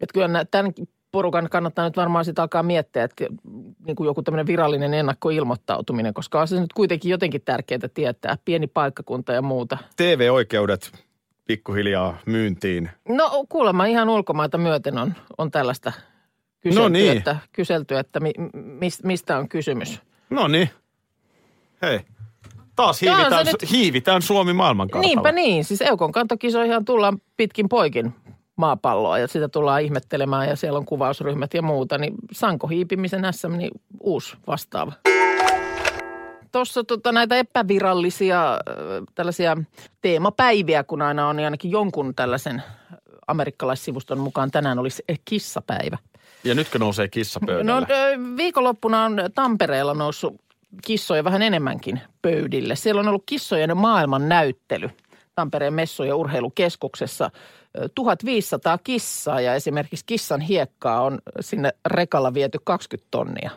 Että 0.00 0.12
kyllä 0.14 0.44
tämän 0.50 0.72
porukan 1.12 1.48
kannattaa 1.50 1.84
nyt 1.84 1.96
varmaan 1.96 2.24
sitten 2.24 2.42
alkaa 2.42 2.62
miettiä, 2.62 3.04
että 3.04 3.26
niin 3.86 3.96
kuin 3.96 4.06
joku 4.06 4.22
tämmöinen 4.22 4.46
virallinen 4.46 4.94
ennakkoilmoittautuminen, 4.94 6.14
koska 6.14 6.40
on 6.40 6.48
se 6.48 6.60
nyt 6.60 6.72
kuitenkin 6.72 7.10
jotenkin 7.10 7.42
tärkeää 7.44 7.88
tietää, 7.94 8.38
pieni 8.44 8.66
paikkakunta 8.66 9.32
ja 9.32 9.42
muuta. 9.42 9.78
TV-oikeudet 9.96 11.04
pikkuhiljaa 11.46 12.18
myyntiin. 12.26 12.90
No 13.08 13.44
kuulemma 13.48 13.84
ihan 13.86 14.08
ulkomaita 14.08 14.58
myöten 14.58 14.98
on, 14.98 15.14
on 15.38 15.50
tällaista 15.50 15.92
kyselty, 16.64 16.82
No 16.82 16.88
niin. 16.88 17.16
että, 17.16 17.36
kyselty, 17.52 17.96
että 17.98 18.20
mi, 18.20 18.32
mis, 18.54 19.02
mistä 19.02 19.38
on 19.38 19.48
kysymys. 19.48 20.00
No 20.30 20.48
niin. 20.48 20.70
Hei. 21.82 22.00
Taas 22.76 23.00
hiivitään, 23.00 23.46
se 23.46 23.52
nyt- 23.52 23.70
hiivitään 23.70 24.22
Suomi 24.22 24.52
maailmankartalla. 24.52 25.06
Niinpä 25.06 25.32
niin, 25.32 25.64
siis 25.64 25.80
Eukon 25.82 26.12
kantokisoihin 26.12 26.84
tullaan 26.84 27.20
pitkin 27.36 27.68
poikin 27.68 28.14
maapalloa 28.56 29.18
ja 29.18 29.28
sitä 29.28 29.48
tullaan 29.48 29.82
ihmettelemään 29.82 30.48
ja 30.48 30.56
siellä 30.56 30.78
on 30.78 30.84
kuvausryhmät 30.86 31.54
ja 31.54 31.62
muuta, 31.62 31.98
niin 31.98 32.14
sankohiipimisen 32.32 33.22
SM, 33.30 33.52
niin 33.52 33.70
uusi 34.00 34.36
vastaava. 34.46 34.92
Tuossa 36.52 36.84
tota, 36.84 37.12
näitä 37.12 37.36
epävirallisia 37.36 38.52
äh, 38.52 38.58
tällaisia 39.14 39.56
teemapäiviä, 40.00 40.84
kun 40.84 41.02
aina 41.02 41.28
on, 41.28 41.36
niin 41.36 41.44
ainakin 41.44 41.70
jonkun 41.70 42.14
tällaisen 42.14 42.62
amerikkalaissivuston 43.26 44.18
mukaan 44.18 44.50
tänään 44.50 44.78
olisi 44.78 45.02
eh, 45.08 45.20
kissapäivä. 45.24 45.98
Ja 46.44 46.54
nytkö 46.54 46.78
nousee 46.78 47.08
kissa 47.08 47.40
No 47.42 47.46
pöydälle? 47.46 47.86
ö, 47.90 48.36
viikonloppuna 48.36 49.04
on 49.04 49.16
Tampereella 49.34 49.94
noussut 49.94 50.34
kissoja 50.86 51.24
vähän 51.24 51.42
enemmänkin 51.42 52.00
pöydille. 52.22 52.76
Siellä 52.76 53.00
on 53.00 53.08
ollut 53.08 53.22
kissojen 53.26 53.76
maailman 53.76 54.28
näyttely 54.28 54.90
Tampereen 55.34 55.74
messu- 55.74 56.04
ja 56.04 56.16
urheilukeskuksessa. 56.16 57.30
Ö, 57.78 57.88
1500 57.94 58.78
kissaa 58.78 59.40
ja 59.40 59.54
esimerkiksi 59.54 60.04
kissan 60.06 60.40
hiekkaa 60.40 61.02
on 61.02 61.18
sinne 61.40 61.72
rekalla 61.86 62.34
viety 62.34 62.58
20 62.64 63.08
tonnia. 63.10 63.50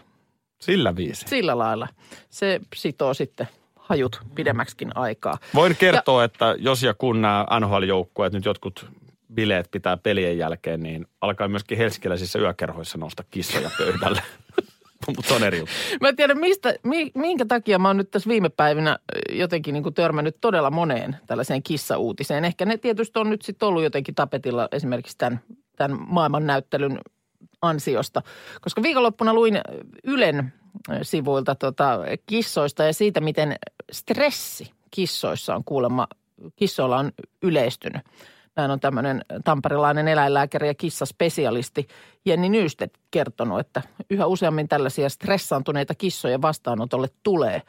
Sillä 0.61 0.95
viisi. 0.95 1.25
Sillä 1.27 1.57
lailla. 1.57 1.87
Se 2.29 2.61
sitoo 2.75 3.13
sitten 3.13 3.47
hajut 3.75 4.21
pidemmäksikin 4.35 4.97
aikaa. 4.97 5.37
Voin 5.55 5.75
kertoa, 5.75 6.23
että 6.23 6.55
jos 6.59 6.83
ja 6.83 6.93
kun 6.93 7.21
nämä 7.21 7.45
NHL-joukkueet, 7.59 8.33
nyt 8.33 8.45
jotkut 8.45 8.85
bileet 9.33 9.71
pitää 9.71 9.97
pelien 9.97 10.37
jälkeen, 10.37 10.83
niin 10.83 11.07
alkaa 11.21 11.47
myöskin 11.47 11.77
helsinkiläisissä 11.77 12.39
yökerhoissa 12.39 12.97
nousta 12.97 13.23
kissoja 13.31 13.69
pöydälle. 13.77 14.21
Mutta 15.17 15.35
on 15.35 15.43
eri. 15.43 15.63
Mä 16.01 16.09
en 16.09 16.15
tiedä, 16.15 16.35
mistä, 16.35 16.73
mi, 16.83 17.11
minkä 17.15 17.45
takia 17.45 17.79
mä 17.79 17.89
oon 17.89 17.97
nyt 17.97 18.11
tässä 18.11 18.29
viime 18.29 18.49
päivinä 18.49 18.99
jotenkin 19.29 19.73
niin 19.73 19.83
kuin 19.83 19.95
törmännyt 19.95 20.37
todella 20.41 20.71
moneen 20.71 21.17
tällaiseen 21.27 21.63
kissauutiseen. 21.63 22.45
Ehkä 22.45 22.65
ne 22.65 22.77
tietysti 22.77 23.19
on 23.19 23.29
nyt 23.29 23.41
sitten 23.41 23.67
ollut 23.67 23.83
jotenkin 23.83 24.15
tapetilla 24.15 24.67
esimerkiksi 24.71 25.17
tämän, 25.17 25.39
tämän 25.75 25.97
maailmannäyttelyn 26.07 26.99
ansiosta. 27.61 28.21
Koska 28.61 28.83
viikonloppuna 28.83 29.33
luin 29.33 29.61
Ylen 30.03 30.53
sivuilta 31.01 31.55
tota, 31.55 31.99
kissoista 32.25 32.83
ja 32.83 32.93
siitä, 32.93 33.21
miten 33.21 33.55
stressi 33.91 34.71
kissoissa 34.91 35.55
on 35.55 35.63
kuulemma, 35.63 36.07
kissoilla 36.55 36.97
on 36.97 37.11
yleistynyt. 37.41 38.01
Näin 38.57 38.71
on 38.71 38.79
tämmöinen 38.79 39.21
tamperilainen 39.43 40.07
eläinlääkäri 40.07 40.67
ja 40.67 40.73
kissaspesialisti 40.73 41.87
Jenni 42.25 42.49
Nyystedt 42.49 42.97
kertonut, 43.11 43.59
että 43.59 43.81
yhä 44.09 44.25
useammin 44.25 44.67
tällaisia 44.67 45.09
stressaantuneita 45.09 45.95
kissoja 45.95 46.41
vastaanotolle 46.41 47.07
tulee. 47.23 47.61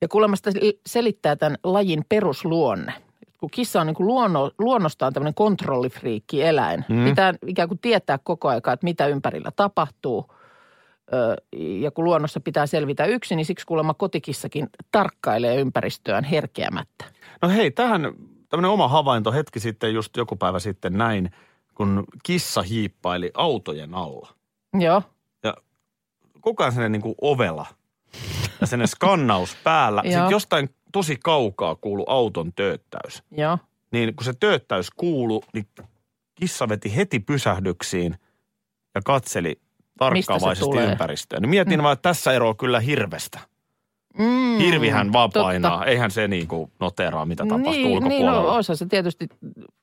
Ja 0.00 0.08
kuulemma 0.08 0.36
sitä 0.36 0.50
selittää 0.86 1.36
tämän 1.36 1.58
lajin 1.64 2.04
perusluonne. 2.08 2.92
Kun 3.38 3.50
kissa 3.50 3.80
on 3.80 3.86
niin 3.86 3.94
kuin 3.94 4.06
luonno, 4.06 4.50
luonnostaan 4.58 5.12
tämmöinen 5.12 5.34
kontrollifriikki 5.34 6.42
eläin, 6.42 6.84
mm. 6.88 7.04
pitää 7.04 7.34
ikään 7.46 7.68
kuin 7.68 7.78
tietää 7.78 8.18
koko 8.22 8.48
aika, 8.48 8.72
että 8.72 8.84
mitä 8.84 9.06
ympärillä 9.06 9.50
tapahtuu. 9.56 10.34
Ja 11.56 11.90
kun 11.90 12.04
luonnossa 12.04 12.40
pitää 12.40 12.66
selvitä 12.66 13.04
yksin, 13.04 13.36
niin 13.36 13.46
siksi 13.46 13.66
kuulemma 13.66 13.94
kotikissakin 13.94 14.68
tarkkailee 14.92 15.56
ympäristöään 15.56 16.24
herkeämättä. 16.24 17.04
No 17.42 17.48
hei, 17.48 17.70
tähän 17.70 18.12
tämmöinen 18.54 18.70
oma 18.70 18.88
havainto 18.88 19.32
hetki 19.32 19.60
sitten, 19.60 19.94
just 19.94 20.16
joku 20.16 20.36
päivä 20.36 20.58
sitten 20.58 20.92
näin, 20.98 21.30
kun 21.74 22.04
kissa 22.22 22.62
hiippaili 22.62 23.30
autojen 23.34 23.94
alla. 23.94 24.34
Joo. 24.74 25.02
Ja 25.44 25.54
ajan 26.58 26.72
sellainen 26.72 26.92
niin 26.92 27.02
kuin 27.02 27.14
ovela 27.20 27.66
ja 28.60 28.66
sellainen 28.66 28.88
skannaus 28.88 29.56
päällä. 29.64 30.02
Sitten 30.04 30.30
jostain 30.30 30.68
tosi 30.92 31.16
kaukaa 31.16 31.74
kuulu 31.74 32.04
auton 32.08 32.52
tööttäys. 32.52 33.22
Joo. 33.30 33.58
Niin 33.92 34.16
kun 34.16 34.24
se 34.24 34.32
tööttäys 34.40 34.90
kuulu, 34.90 35.42
niin 35.52 35.66
kissa 36.34 36.68
veti 36.68 36.96
heti 36.96 37.20
pysähdyksiin 37.20 38.16
ja 38.94 39.00
katseli 39.04 39.60
tarkkaavaisesti 39.98 40.78
ympäristöä. 40.78 41.40
Niin 41.40 41.50
mietin 41.50 41.80
mm. 41.80 41.82
vaan, 41.82 41.92
että 41.92 42.08
tässä 42.08 42.32
eroa 42.32 42.54
kyllä 42.54 42.80
hirvestä. 42.80 43.40
Mm, 44.18 44.58
Hirvihän 44.58 45.12
vaan 45.12 45.30
totta. 45.30 45.42
painaa. 45.44 45.84
Eihän 45.84 46.10
se 46.10 46.28
niin 46.28 46.48
kuin 46.48 46.70
noteraa, 46.80 47.26
mitä 47.26 47.42
tapahtuu 47.42 47.72
niin, 47.72 47.82
Niin, 47.82 47.96
ulkopuolella. 47.96 48.42
no, 48.42 48.54
olisihan 48.54 48.76
se 48.76 48.86
tietysti 48.86 49.28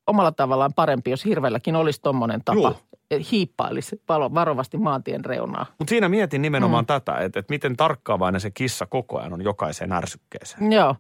omalla 0.08 0.32
tavallaan 0.32 0.74
parempi, 0.76 1.12
jos 1.12 1.26
hirvelläkin 1.26 1.76
olisi 1.76 2.02
tommonen 2.02 2.42
tapa. 2.46 2.60
Joo. 2.60 2.76
Hiippailisi 3.32 4.02
varovasti 4.10 4.78
maantien 4.78 5.26
reunaa. 5.26 5.66
Mutta 5.80 5.90
siinä 5.90 6.10
mietin 6.10 6.42
nimenomaan 6.42 6.84
mm. 6.84 6.88
tätä, 6.88 7.18
että, 7.18 7.40
että 7.40 7.54
miten 7.54 7.78
tarkkaavainen 7.78 8.42
se 8.42 8.52
kissa 8.52 8.86
koko 8.86 9.20
ajan 9.20 9.34
on 9.34 9.42
jokaiseen 9.42 9.92
ärsykkeeseen. 9.92 10.72
Joo. 10.72 10.96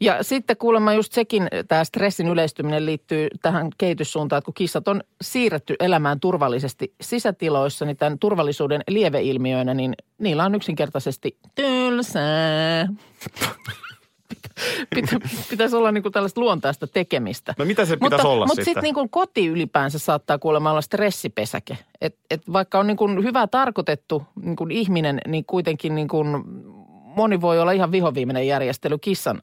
Ja 0.00 0.22
sitten 0.22 0.56
kuulemma 0.56 0.92
just 0.92 1.12
sekin, 1.12 1.48
tämä 1.68 1.84
stressin 1.84 2.28
yleistyminen 2.28 2.86
liittyy 2.86 3.28
tähän 3.42 3.70
kehityssuuntaan, 3.78 4.38
että 4.38 4.44
kun 4.44 4.54
kissat 4.54 4.88
on 4.88 5.02
siirretty 5.22 5.74
elämään 5.80 6.20
turvallisesti 6.20 6.94
sisätiloissa, 7.00 7.84
niin 7.84 7.96
tämän 7.96 8.18
turvallisuuden 8.18 8.82
lieveilmiöinä, 8.88 9.74
niin 9.74 9.94
niillä 10.18 10.44
on 10.44 10.54
yksinkertaisesti 10.54 11.38
tylsää. 11.54 12.88
Pitä, 14.94 15.16
pitäisi 15.50 15.76
olla 15.76 15.92
niin 15.92 16.02
kuin 16.02 16.12
tällaista 16.12 16.40
luontaista 16.40 16.86
tekemistä. 16.86 17.54
No 17.58 17.64
mitä 17.64 17.84
se 17.84 17.96
pitäisi 17.96 18.14
mutta, 18.14 18.28
olla 18.28 18.46
mutta 18.46 18.64
sitten? 18.64 18.82
niin 18.82 18.94
kuin 18.94 19.10
koti 19.10 19.46
ylipäänsä 19.46 19.98
saattaa 19.98 20.38
kuulemma 20.38 20.70
olla 20.70 20.80
stressipesäke. 20.80 21.78
Et, 22.00 22.16
et 22.30 22.42
vaikka 22.52 22.78
on 22.78 22.86
niin 22.86 22.96
kuin 22.96 23.24
hyvä 23.24 23.46
tarkoitettu 23.46 24.22
niin 24.42 24.56
kuin 24.56 24.70
ihminen, 24.70 25.20
niin 25.26 25.44
kuitenkin 25.44 25.94
niin 25.94 26.08
kuin 26.08 26.26
moni 27.16 27.40
voi 27.40 27.60
olla 27.60 27.72
ihan 27.72 27.92
vihoviimeinen 27.92 28.46
järjestely 28.46 28.98
kissan 28.98 29.42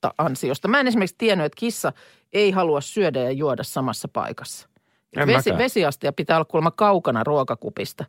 ta- 0.00 0.14
ansiosta. 0.18 0.68
Mä 0.68 0.80
en 0.80 0.86
esimerkiksi 0.86 1.16
tiennyt, 1.18 1.46
että 1.46 1.60
kissa 1.60 1.92
ei 2.32 2.50
halua 2.50 2.80
syödä 2.80 3.18
ja 3.18 3.30
juoda 3.30 3.62
samassa 3.62 4.08
paikassa. 4.08 4.68
En 5.16 5.26
Vesi, 5.26 5.50
mäkään. 5.50 5.58
vesiastia 5.58 6.12
pitää 6.12 6.36
olla 6.36 6.44
kuulemma 6.44 6.70
kaukana 6.70 7.24
ruokakupista. 7.24 8.04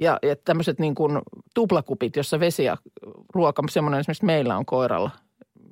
Ja, 0.00 0.18
ja 0.22 0.36
tämmöiset 0.36 0.78
niin 0.78 0.94
kuin 0.94 1.18
tuplakupit, 1.54 2.16
jossa 2.16 2.40
vesi 2.40 2.64
ja 2.64 2.76
ruoka, 3.34 3.62
semmoinen 3.70 4.00
esimerkiksi 4.00 4.24
meillä 4.24 4.56
on 4.56 4.66
koiralla, 4.66 5.10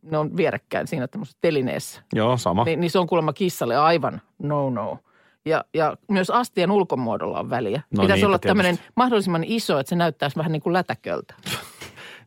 ne 0.03 0.19
on 0.19 0.37
vierekkäin 0.37 0.87
siinä 0.87 1.09
tämmöisessä 1.09 1.39
telineessä. 1.41 2.03
Joo, 2.13 2.37
sama. 2.37 2.65
Niin, 2.65 2.81
niin 2.81 2.91
se 2.91 2.99
on 2.99 3.07
kuulemma 3.07 3.33
kissalle 3.33 3.77
aivan 3.77 4.21
no-no. 4.39 4.99
Ja, 5.45 5.65
ja 5.75 5.97
myös 6.09 6.31
astien 6.31 6.71
ulkomuodolla 6.71 7.41
on 7.41 7.51
väliä. 7.51 7.83
No 7.91 8.03
Pitäisi 8.03 8.13
niinpä 8.13 8.27
olla 8.27 8.39
tämmöinen 8.39 8.79
mahdollisimman 8.97 9.45
iso, 9.45 9.79
että 9.79 9.91
se 9.91 9.97
näyttäisi 9.97 10.37
vähän 10.37 10.53
niin 10.53 10.63
kuin 10.63 10.73
lätäköltä. 10.73 11.35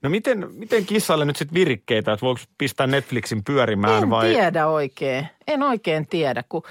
No 0.04 0.10
miten, 0.10 0.50
miten 0.54 0.86
kissalle 0.86 1.26
nyt 1.26 1.36
sitten 1.36 1.54
virikkeitä, 1.54 2.14
että 2.14 2.26
voiko 2.26 2.42
pistää 2.58 2.88
Netflixin 2.88 3.44
pyörimään 3.44 4.04
En 4.04 4.10
vai? 4.10 4.30
tiedä 4.30 4.68
oikein. 4.68 5.28
En 5.48 5.64
oikein 5.64 6.08
tiedä, 6.08 6.44
kun 6.50 6.62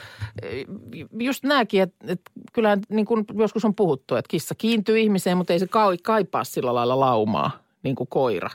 eh, 0.43 0.65
just 1.21 1.45
nämäkin, 1.45 1.83
että, 1.83 2.07
että 2.09 2.31
kyllähän 2.53 2.81
niin 2.89 3.07
kuin 3.07 3.25
joskus 3.35 3.65
on 3.65 3.75
puhuttu, 3.75 4.17
että 4.17 4.29
kissa 4.29 4.55
kiintyy 4.55 4.99
ihmiseen, 4.99 5.37
mutta 5.37 5.53
ei 5.53 5.59
se 5.59 5.67
ka- 5.67 5.97
kaipaa 6.03 6.45
sillä 6.45 6.75
lailla 6.75 7.01
laumaa, 7.01 7.51
niin 7.83 7.97
kuin 7.97 8.09
koira. 8.09 8.51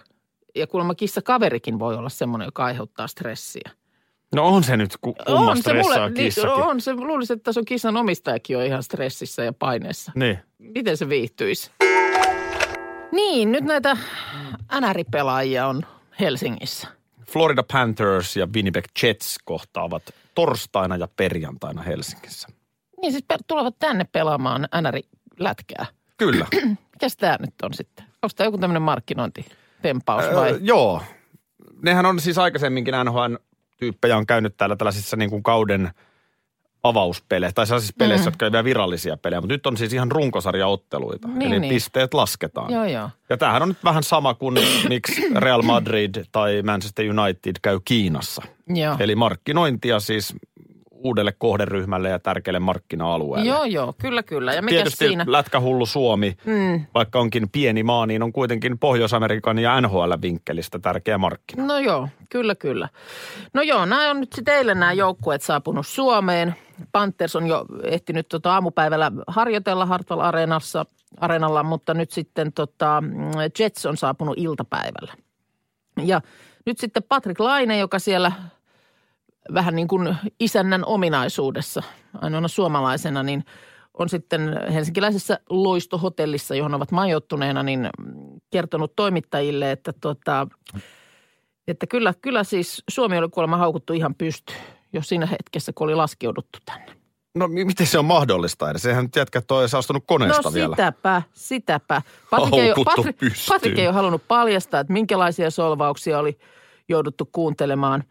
Ja 0.55 0.67
kuulemma 0.67 0.96
kissa 0.96 1.22
kaverikin 1.22 1.79
voi 1.79 1.96
olla 1.96 2.10
semmoinen, 2.10 2.46
joka 2.46 2.65
aiheuttaa 2.65 3.08
stressiä. 3.08 3.70
No 4.36 4.48
on 4.48 4.63
se 4.63 4.77
nyt, 4.77 4.98
ku, 5.01 5.15
kumma 5.27 5.55
stressaa 5.55 6.10
niin, 6.10 6.13
kissakin. 6.13 6.51
on 6.51 6.82
se, 6.82 6.94
luulisin, 6.94 7.38
että 7.38 7.51
sun 7.51 7.65
kissan 7.65 7.98
omistajakin 7.98 8.58
on 8.58 8.63
ihan 8.65 8.84
stressissä 8.84 9.44
ja 9.44 9.53
paineessa. 9.53 10.12
Niin. 10.15 10.39
Miten 10.58 10.98
se 10.98 11.10
viihtyisi? 11.10 11.72
Niin, 13.15 13.51
nyt 13.51 13.63
näitä 13.63 13.98
NR-pelaajia 14.79 15.67
on 15.67 15.84
Helsingissä. 16.19 16.88
Florida 17.25 17.63
Panthers 17.74 18.38
ja 18.38 18.48
Winnipeg 18.55 18.86
Jets 19.03 19.38
kohtaavat 19.45 20.03
torstaina 20.36 20.98
ja 20.98 21.07
perjantaina 21.15 21.81
Helsingissä. 21.81 22.48
Niin 23.01 23.12
siis 23.12 23.25
tulevat 23.48 23.75
tänne 23.79 24.05
pelaamaan 24.12 24.67
NR-lätkää. 24.81 25.86
Kyllä. 26.17 26.48
Mikäs 26.93 27.17
tämä 27.17 27.38
nyt 27.39 27.53
on 27.63 27.74
sitten? 27.74 28.05
Onko 28.05 28.34
tämä 28.36 28.48
joku 28.48 28.57
tämmöinen 28.57 28.81
markkinointitempaus 28.81 30.24
vai? 30.36 30.51
Öö, 30.51 30.60
joo. 30.62 31.01
Nehän 31.81 32.05
on 32.05 32.19
siis 32.19 32.38
aikaisemminkin 32.38 32.93
NHL-tyyppejä 33.05 34.17
on 34.17 34.25
käynyt 34.25 34.57
täällä 34.57 34.75
tällaisissa 34.75 35.17
niin 35.17 35.29
kuin 35.29 35.43
kauden 35.43 35.91
avauspeleissä, 36.89 37.55
tai 37.55 37.67
sellaisissa 37.67 37.95
peleissä, 37.97 38.23
mm. 38.23 38.27
jotka 38.27 38.45
ei 38.45 38.51
vielä 38.51 38.63
virallisia 38.63 39.17
pelejä, 39.17 39.41
mutta 39.41 39.53
nyt 39.53 39.67
on 39.67 39.77
siis 39.77 39.93
ihan 39.93 40.11
runkosarjaotteluita. 40.11 41.27
Niin, 41.27 41.41
eli 41.41 41.59
niin. 41.59 41.73
pisteet 41.73 42.13
lasketaan. 42.13 42.73
Joo, 42.73 42.85
joo. 42.85 43.09
Ja 43.29 43.37
tämähän 43.37 43.61
on 43.61 43.67
nyt 43.67 43.83
vähän 43.83 44.03
sama 44.03 44.33
kuin 44.33 44.57
miksi 44.89 45.21
Real 45.35 45.61
Madrid 45.61 46.15
tai 46.31 46.61
Manchester 46.61 47.05
United 47.19 47.55
käy 47.61 47.79
Kiinassa. 47.85 48.41
Joo. 48.67 48.95
Eli 48.99 49.15
markkinointia 49.15 49.99
siis 49.99 50.35
uudelle 50.91 51.31
kohderyhmälle 51.37 52.09
ja 52.09 52.19
tärkeälle 52.19 52.59
markkina-alueelle. 52.59 53.49
Joo, 53.49 53.63
joo, 53.63 53.93
kyllä, 53.97 54.23
kyllä. 54.23 54.53
Ja 54.53 54.61
mikä 54.61 54.75
Tietysti 54.75 55.07
siinä? 55.07 55.25
lätkähullu 55.27 55.85
Suomi, 55.85 56.37
Mm. 56.45 56.85
vaikka 56.93 57.19
onkin 57.19 57.49
pieni 57.49 57.83
maa, 57.83 58.05
niin 58.05 58.23
on 58.23 58.33
kuitenkin 58.33 58.79
Pohjois-Amerikan 58.79 59.59
ja 59.59 59.81
NHL-vinkkelistä 59.81 60.79
tärkeä 60.79 61.17
markkina. 61.17 61.63
No 61.65 61.77
joo, 61.79 62.09
kyllä, 62.29 62.55
kyllä. 62.55 62.89
No 63.53 63.61
joo, 63.61 63.85
nämä 63.85 64.09
on 64.11 64.19
nyt 64.19 64.33
sitten 64.33 64.55
eilen 64.55 64.79
nämä 64.79 64.93
joukkueet 64.93 65.41
saapunut 65.41 65.87
Suomeen. 65.87 66.55
Panthers 66.91 67.36
on 67.36 67.48
jo 67.48 67.65
ehtinyt 67.84 68.27
tota 68.27 68.53
aamupäivällä 68.53 69.12
harjoitella 69.27 69.86
Hartwall 69.86 70.20
Areenassa, 70.20 70.86
areenalla, 71.20 71.63
mutta 71.63 71.94
nyt 71.94 72.12
sitten 72.12 72.53
tota, 72.53 73.03
Jets 73.60 73.86
on 73.86 73.98
saapunut 73.98 74.38
iltapäivällä. 74.38 75.13
Ja 76.03 76.22
nyt 76.65 76.77
sitten 76.77 77.03
Patrick 77.03 77.39
Laine, 77.39 77.77
joka 77.77 78.00
siellä 78.00 78.32
vähän 79.53 79.75
niin 79.75 79.88
kuin 79.88 80.15
isännän 80.39 80.86
ominaisuudessa, 80.86 81.84
ainoana 82.22 82.48
suomalaisena, 82.48 83.24
niin 83.24 83.44
on 83.94 84.10
sitten 84.10 84.72
helsinkiläisessä 84.74 85.39
loistohotellissa, 85.50 86.55
johon 86.55 86.74
ovat 86.74 86.91
majoittuneena, 86.91 87.63
niin 87.63 87.89
kertonut 88.51 88.96
toimittajille, 88.96 89.72
että, 89.72 89.94
tota, 90.01 90.48
että 91.67 91.88
kyllä, 91.88 92.13
kyllä 92.22 92.44
siis 92.44 92.84
Suomi 92.89 93.17
oli 93.17 93.29
kuulemma 93.29 93.58
haukuttu 93.58 93.94
ihan 93.94 94.15
pystyyn 94.15 94.75
jo 94.95 95.01
siinä 95.03 95.25
hetkessä, 95.25 95.71
kun 95.75 95.85
oli 95.85 95.95
laskeuduttu 95.95 96.59
tänne. 96.65 96.95
No 97.35 97.47
mi- 97.47 97.65
miten 97.65 97.87
se 97.87 97.99
on 97.99 98.05
mahdollista 98.05 98.69
edes? 98.69 98.81
Sehän 98.81 99.03
nyt 99.03 99.15
jätkät 99.15 99.51
on 99.51 99.69
saastunut 99.69 100.03
koneesta 100.07 100.49
no 100.49 100.53
vielä. 100.53 100.75
sitäpä, 100.75 101.21
sitäpä. 101.33 102.01
Patrik 102.29 102.53
ei, 102.53 102.67
Haukuttu 102.67 103.03
Patrik, 103.49 103.79
ei 103.79 103.87
ole 103.87 103.95
halunnut 103.95 104.27
paljastaa, 104.27 104.79
että 104.79 104.93
minkälaisia 104.93 105.51
solvauksia 105.51 106.19
oli 106.19 106.37
jouduttu 106.89 107.29
kuuntelemaan, 107.31 108.03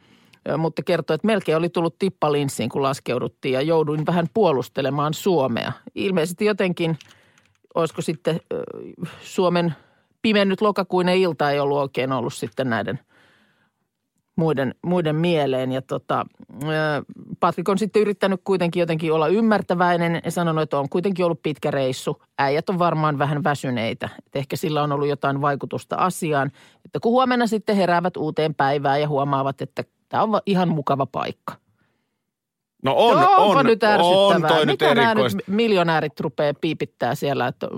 mutta 0.59 0.83
kertoi, 0.83 1.15
että 1.15 1.27
melkein 1.27 1.59
oli 1.59 1.69
tullut 1.69 1.99
tippalinssiin, 1.99 2.69
kun 2.69 2.83
laskeuduttiin 2.83 3.53
ja 3.53 3.63
jouduin 3.63 4.07
vähän 4.07 4.27
puolustelemaan 4.35 5.15
Suomea. 5.15 5.73
Ilmeisesti 5.95 6.45
jotenkin, 6.45 6.99
olisiko 7.75 8.03
sitten 8.03 8.41
Suomen 9.23 9.75
pimennyt 10.23 10.61
lokakuinen 10.61 11.17
ilta 11.17 11.51
ei 11.51 11.61
ollut 11.61 11.79
oikein 11.79 12.13
ollut 12.13 12.35
sitten 12.35 12.71
näiden 12.71 13.01
muiden, 14.37 14.75
muiden 14.83 15.17
mieleen. 15.17 15.73
Ja 15.73 15.83
tota, 15.83 16.27
Patrik 17.41 17.69
on 17.69 17.79
sitten 17.79 18.03
yrittänyt 18.03 18.41
kuitenkin 18.45 18.81
jotenkin 18.81 19.13
olla 19.13 19.29
ymmärtäväinen 19.29 20.21
ja 20.25 20.31
sanonut, 20.31 20.63
että 20.63 20.79
on 20.79 20.89
kuitenkin 20.89 21.25
ollut 21.25 21.43
pitkä 21.43 21.71
reissu. 21.71 22.23
Äijät 22.39 22.71
on 22.71 22.79
varmaan 22.79 23.19
vähän 23.19 23.45
väsyneitä. 23.45 24.09
Et 24.27 24.37
ehkä 24.37 24.57
sillä 24.57 24.83
on 24.83 24.93
ollut 24.93 25.09
jotain 25.09 25.41
vaikutusta 25.41 25.97
asiaan. 25.97 26.51
Että 26.85 27.01
kun 27.01 27.13
huomenna 27.13 27.47
sitten 27.47 27.77
heräävät 27.77 28.17
uuteen 28.17 28.55
päivään 28.55 29.01
ja 29.01 29.09
huomaavat, 29.09 29.63
että 29.63 29.85
tämä 30.09 30.23
on 30.23 30.41
ihan 30.47 30.69
mukava 30.69 31.07
paikka. 31.07 31.55
No 32.85 32.95
on, 32.97 33.23
Joo, 33.23 33.37
onpa 33.37 33.61
on, 33.61 33.67
nyt 33.67 33.83
on 33.83 34.43
toi 34.43 34.67
nyt 34.67 34.67
Mitä 34.67 34.95
nämä 34.95 35.11
erikoista. 35.11 35.37
nyt 35.37 35.49
miljonäärit 35.49 36.21
rupeaa 36.21 36.55
piipittää 36.61 37.15
siellä, 37.15 37.47
että 37.47 37.69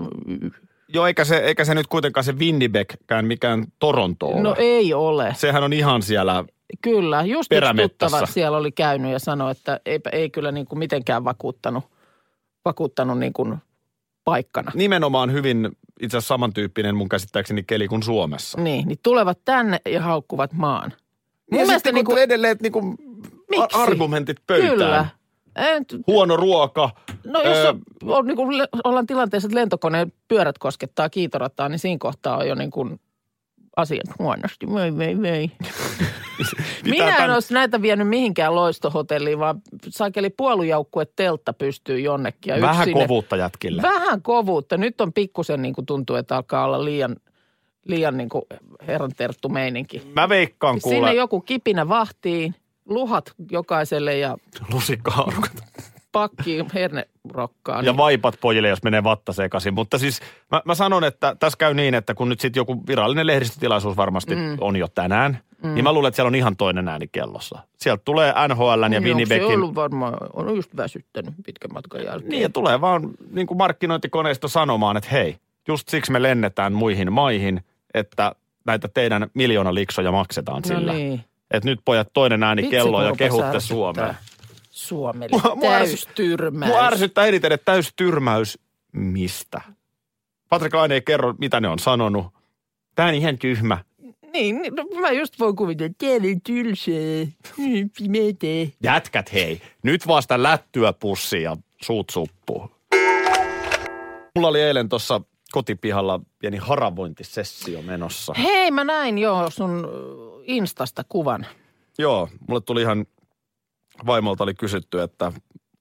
Joo, 0.93 1.07
eikä 1.07 1.25
se, 1.25 1.37
eikä 1.37 1.65
se 1.65 1.75
nyt 1.75 1.87
kuitenkaan 1.87 2.23
se 2.23 2.31
Winnipegkään 2.31 3.25
mikään 3.25 3.65
Toronto 3.79 4.27
ole. 4.27 4.41
no 4.41 4.55
ei 4.57 4.93
ole. 4.93 5.33
Sehän 5.37 5.63
on 5.63 5.73
ihan 5.73 6.01
siellä, 6.01 6.45
Kyllä, 6.81 7.23
just 7.23 7.49
tuttava 7.81 8.25
siellä 8.25 8.57
oli 8.57 8.71
käynyt 8.71 9.11
ja 9.11 9.19
sanoi, 9.19 9.51
että 9.51 9.79
ei, 9.85 9.99
ei 10.11 10.29
kyllä 10.29 10.51
niin 10.51 10.65
kuin 10.65 10.79
mitenkään 10.79 11.23
vakuuttanut, 11.23 11.83
vakuuttanut 12.65 13.19
niin 13.19 13.33
kuin 13.33 13.55
paikkana. 14.23 14.71
nimenomaan 14.75 15.31
hyvin 15.31 15.69
itse 16.01 16.17
asiassa 16.17 16.33
samantyyppinen 16.33 16.95
mun 16.95 17.09
käsittääkseni 17.09 17.63
keli 17.63 17.87
kuin 17.87 18.03
Suomessa. 18.03 18.61
Niin, 18.61 18.87
niin 18.87 18.99
tulevat 19.03 19.39
tänne 19.45 19.81
ja 19.89 20.01
haukkuvat 20.01 20.53
maan. 20.53 20.93
Niin 21.51 21.67
ja 21.67 21.79
sitten 21.79 22.05
kun 22.05 22.17
edelleen, 22.19 22.51
että 22.51 22.63
niinku 22.63 22.81
Miksi? 23.49 23.77
argumentit 23.77 24.37
pöytään. 24.47 24.71
Kyllä. 24.77 25.05
Nyt- 25.79 26.01
Huono 26.07 26.37
ruoka. 26.37 26.89
No 27.25 27.41
jos 27.41 27.57
Öö, 27.57 27.73
on, 28.09 28.25
niin 28.27 28.35
kuin, 28.37 28.67
ollaan 28.83 29.07
tilanteessa, 29.07 29.47
että 29.47 29.59
lentokoneen 29.59 30.11
pyörät 30.27 30.57
koskettaa 30.57 31.09
kiitorataa, 31.09 31.69
niin 31.69 31.79
siinä 31.79 31.97
kohtaa 31.99 32.37
on 32.37 32.47
jo 32.47 32.55
niin 32.55 32.71
kuin 32.71 32.99
asiat 33.77 34.19
huonosti. 34.19 34.67
Voi, 34.69 34.95
voi, 34.97 35.17
voi. 35.17 35.51
Minä 36.91 37.07
en 37.17 37.29
tän- 37.29 37.33
olisi 37.33 37.53
näitä 37.53 37.81
vienyt 37.81 38.07
mihinkään 38.07 38.55
loistohotelliin, 38.55 39.39
vaan 39.39 39.61
saakeli 39.89 40.29
puolujoukkue 40.29 41.07
teltta 41.15 41.53
pystyy 41.53 41.99
jonnekin. 41.99 42.55
Ja 42.55 42.61
Vähän 42.61 42.85
sinne- 42.85 43.01
kovuutta 43.03 43.35
jätkille. 43.35 43.81
Vähän 43.81 44.21
kovuutta. 44.21 44.77
Nyt 44.77 45.01
on 45.01 45.13
pikkusen 45.13 45.61
niin 45.61 45.73
kuin 45.73 45.85
tuntuu, 45.85 46.15
että 46.15 46.35
alkaa 46.35 46.65
olla 46.65 46.85
liian, 46.85 47.15
liian 47.85 48.17
niin 48.17 48.29
kuin 48.29 48.43
herran 48.87 49.11
terttu 49.17 49.49
meininki. 49.49 50.11
Mä 50.15 50.29
veikkaan 50.29 50.81
Sinne 50.81 50.95
kuule 50.97 51.13
joku 51.13 51.41
kipinä 51.41 51.89
vahtiin, 51.89 52.55
luhat 52.85 53.33
jokaiselle 53.51 54.17
ja 54.17 54.37
lusikkahaarukat. 54.73 55.63
pakki 56.11 56.65
hernerokkaan. 57.27 57.85
Ja 57.85 57.97
vaipat 57.97 58.35
pojille, 58.41 58.67
jos 58.67 58.83
menee 58.83 59.03
vatta 59.03 59.33
sekaisin. 59.33 59.73
Mutta 59.73 59.97
siis 59.97 60.19
mä, 60.51 60.61
mä 60.65 60.75
sanon, 60.75 61.03
että 61.03 61.35
tässä 61.39 61.57
käy 61.57 61.73
niin, 61.73 61.93
että 61.93 62.13
kun 62.13 62.29
nyt 62.29 62.39
sitten 62.39 62.59
joku 62.59 62.87
virallinen 62.87 63.27
lehdistötilaisuus 63.27 63.97
varmasti 63.97 64.35
mm. 64.35 64.57
on 64.61 64.75
jo 64.75 64.87
tänään, 64.87 65.39
mm. 65.63 65.73
niin 65.73 65.83
mä 65.83 65.93
luulen, 65.93 66.07
että 66.07 66.15
siellä 66.15 66.27
on 66.27 66.35
ihan 66.35 66.55
toinen 66.55 66.87
ääni 66.87 67.07
kellossa. 67.11 67.59
Sieltä 67.77 68.01
tulee 68.05 68.33
NHL 68.47 68.81
ja 68.81 68.99
Niin, 68.99 69.15
onko 69.15 69.25
se 69.25 69.45
ollut 69.45 69.75
varmaan, 69.75 70.13
on 70.33 70.55
just 70.55 70.77
väsyttänyt 70.77 71.33
pitkän 71.45 71.73
matkan 71.73 72.03
jälkeen. 72.03 72.29
Niin 72.29 72.41
ja 72.41 72.49
tulee 72.49 72.81
vaan 72.81 73.09
niin 73.31 73.47
kuin 73.47 73.57
markkinointikoneisto 73.57 74.47
sanomaan, 74.47 74.97
että 74.97 75.09
hei, 75.09 75.37
just 75.67 75.89
siksi 75.89 76.11
me 76.11 76.21
lennetään 76.21 76.73
muihin 76.73 77.13
maihin, 77.13 77.61
että 77.93 78.35
näitä 78.65 78.87
teidän 78.87 79.29
miljoona 79.33 79.73
liksoja 79.73 80.11
maksetaan 80.11 80.61
no 80.61 80.67
sillä. 80.67 80.93
niin. 80.93 81.23
Että 81.51 81.69
nyt 81.69 81.79
pojat 81.85 82.09
toinen 82.13 82.43
ääni 82.43 82.61
Vitsi, 82.61 82.75
kello 82.75 83.03
ja 83.03 83.13
kehutte 83.17 83.59
Suomea. 83.59 84.15
Suomelle 84.77 85.37
Mua- 85.37 85.55
mua 85.55 85.71
täystyrmäys. 85.71 86.71
Mua 86.71 86.85
ärsyttää 86.85 87.25
eniten, 87.25 87.51
että 87.51 87.65
täys 87.71 87.93
tyrmäys 87.95 88.59
mistä? 88.91 89.61
Patrik 90.49 90.73
Laine 90.73 90.93
ei 90.95 91.01
kerro, 91.01 91.33
mitä 91.37 91.59
ne 91.59 91.67
on 91.67 91.79
sanonut. 91.79 92.25
Tää 92.95 93.07
on 93.07 93.13
ihan 93.13 93.37
tyhmä. 93.37 93.77
Niin, 94.33 94.61
niin, 94.61 94.75
no, 94.75 94.83
mä 95.01 95.11
just 95.11 95.39
voin 95.39 95.55
kuvitella, 95.55 95.85
että 95.85 96.05
täällä 96.07 96.27
on 96.27 96.41
tylsää, 96.41 97.27
pimeetä. 97.97 98.77
Jätkät 98.83 99.33
hei, 99.33 99.61
nyt 99.83 100.07
vasta 100.07 100.43
lättyä 100.43 100.93
pussi 100.93 101.41
ja 101.41 101.57
suut 101.81 102.09
suppuu. 102.09 102.71
Mulla 104.35 104.47
oli 104.47 104.61
eilen 104.61 104.89
tuossa 104.89 105.21
kotipihalla 105.51 106.19
pieni 106.39 106.57
haravointisessio 106.57 107.81
menossa. 107.81 108.33
Hei, 108.33 108.71
mä 108.71 108.83
näin 108.83 109.17
jo 109.17 109.45
sun 109.49 109.87
Instasta 110.43 111.03
kuvan. 111.09 111.45
Joo, 111.97 112.29
mulle 112.47 112.61
tuli 112.61 112.81
ihan 112.81 113.05
vaimolta 114.05 114.43
oli 114.43 114.53
kysytty, 114.53 115.01
että 115.01 115.31